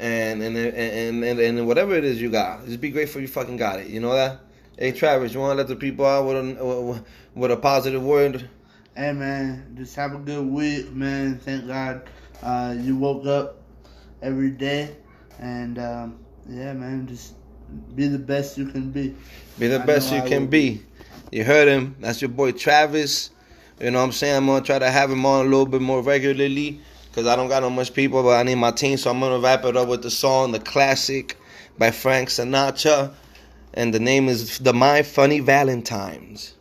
and 0.01 0.43
and 0.43 0.57
and 0.57 1.23
and, 1.25 1.39
and, 1.39 1.67
whatever 1.67 1.95
it 1.95 2.05
is 2.05 2.21
you 2.21 2.31
got, 2.31 2.65
just 2.65 2.81
be 2.81 2.91
grateful 2.91 3.21
you 3.21 3.29
fucking 3.29 3.57
got 3.57 3.79
it. 3.79 3.89
You 3.89 4.01
know 4.01 4.15
that? 4.15 4.41
Hey 4.79 4.93
Travis, 4.93 5.35
you 5.35 5.41
wanna 5.41 5.57
let 5.57 5.69
the 5.69 5.77
people 5.77 6.07
out 6.07 6.27
with 6.27 6.37
a 6.37 7.05
with 7.35 7.51
a 7.51 7.57
positive 7.57 8.03
word? 8.03 8.49
Hey 8.97 9.13
man, 9.13 9.75
just 9.77 9.95
have 9.97 10.15
a 10.15 10.19
good 10.19 10.47
week, 10.47 10.91
man. 10.93 11.39
Thank 11.39 11.67
God 11.67 12.09
uh, 12.43 12.75
you 12.79 12.97
woke 12.97 13.27
up 13.27 13.61
every 14.23 14.51
day, 14.51 14.97
and 15.39 15.79
um, 15.79 16.19
yeah, 16.49 16.73
man, 16.73 17.07
just 17.07 17.35
be 17.95 18.09
the 18.09 18.19
best 18.19 18.57
you 18.57 18.67
can 18.67 18.91
be. 18.91 19.15
Be 19.59 19.67
the 19.67 19.83
I 19.83 19.87
best 19.87 20.13
you 20.13 20.19
I 20.19 20.29
can 20.29 20.43
will. 20.43 20.49
be. 20.49 20.83
You 21.31 21.45
heard 21.45 21.69
him. 21.69 21.97
That's 22.01 22.23
your 22.23 22.31
boy 22.31 22.53
Travis. 22.53 23.31
You 23.79 23.91
know 23.91 23.99
what 23.99 24.05
I'm 24.05 24.13
saying? 24.13 24.37
I'm 24.37 24.47
going 24.47 24.63
to 24.63 24.67
try 24.67 24.79
to 24.79 24.91
have 24.91 25.11
him 25.11 25.25
on 25.25 25.47
a 25.47 25.49
little 25.49 25.67
bit 25.67 25.81
more 25.81 26.03
regularly 26.03 26.81
because 27.11 27.27
I 27.27 27.35
don't 27.35 27.49
got 27.49 27.63
no 27.63 27.71
much 27.71 27.93
people, 27.93 28.23
but 28.23 28.39
I 28.39 28.43
need 28.45 28.55
my 28.55 28.71
team. 28.71 28.97
So 28.97 29.11
I'm 29.11 29.21
to 29.21 29.41
wrap 29.41 29.65
it 29.65 29.77
up 29.77 29.89
with 29.89 30.03
the 30.03 30.11
song, 30.11 30.53
The 30.53 30.61
Classic 30.61 31.37
by 31.77 31.91
Frank 31.91 32.29
Sinatra. 32.29 33.13
And 33.75 33.93
the 33.93 34.01
name 34.01 34.29
is 34.29 34.59
The 34.59 34.73
My 34.73 35.03
Funny 35.03 35.41
Valentines. 35.41 36.55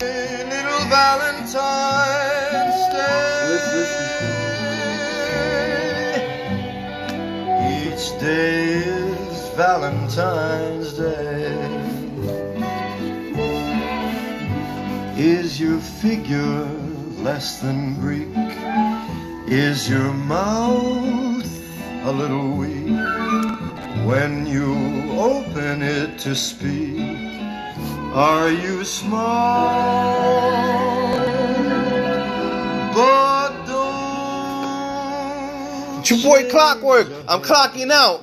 Little 0.00 0.84
Valentine's 0.88 1.54
Day. 2.92 3.18
Each 7.88 8.20
day 8.20 8.76
is 8.76 9.48
Valentine's 9.56 10.92
Day. 10.94 11.78
Is 15.16 15.60
your 15.60 15.78
figure 15.80 16.64
less 17.18 17.60
than 17.60 17.94
Greek? 18.00 18.37
Is 19.50 19.88
your 19.88 20.12
mouth 20.12 21.46
a 22.04 22.12
little 22.12 22.50
weak? 22.50 22.84
When 24.04 24.46
you 24.46 24.74
open 25.18 25.80
it 25.80 26.18
to 26.18 26.34
speak, 26.34 27.00
are 28.12 28.50
you 28.50 28.84
smart? 28.84 29.24
But 32.94 33.66
don't. 33.66 36.00
It's 36.00 36.10
your 36.10 36.20
boy 36.20 36.50
Clockwork. 36.50 37.08
I'm 37.26 37.40
clocking 37.40 37.90
out. 37.90 38.20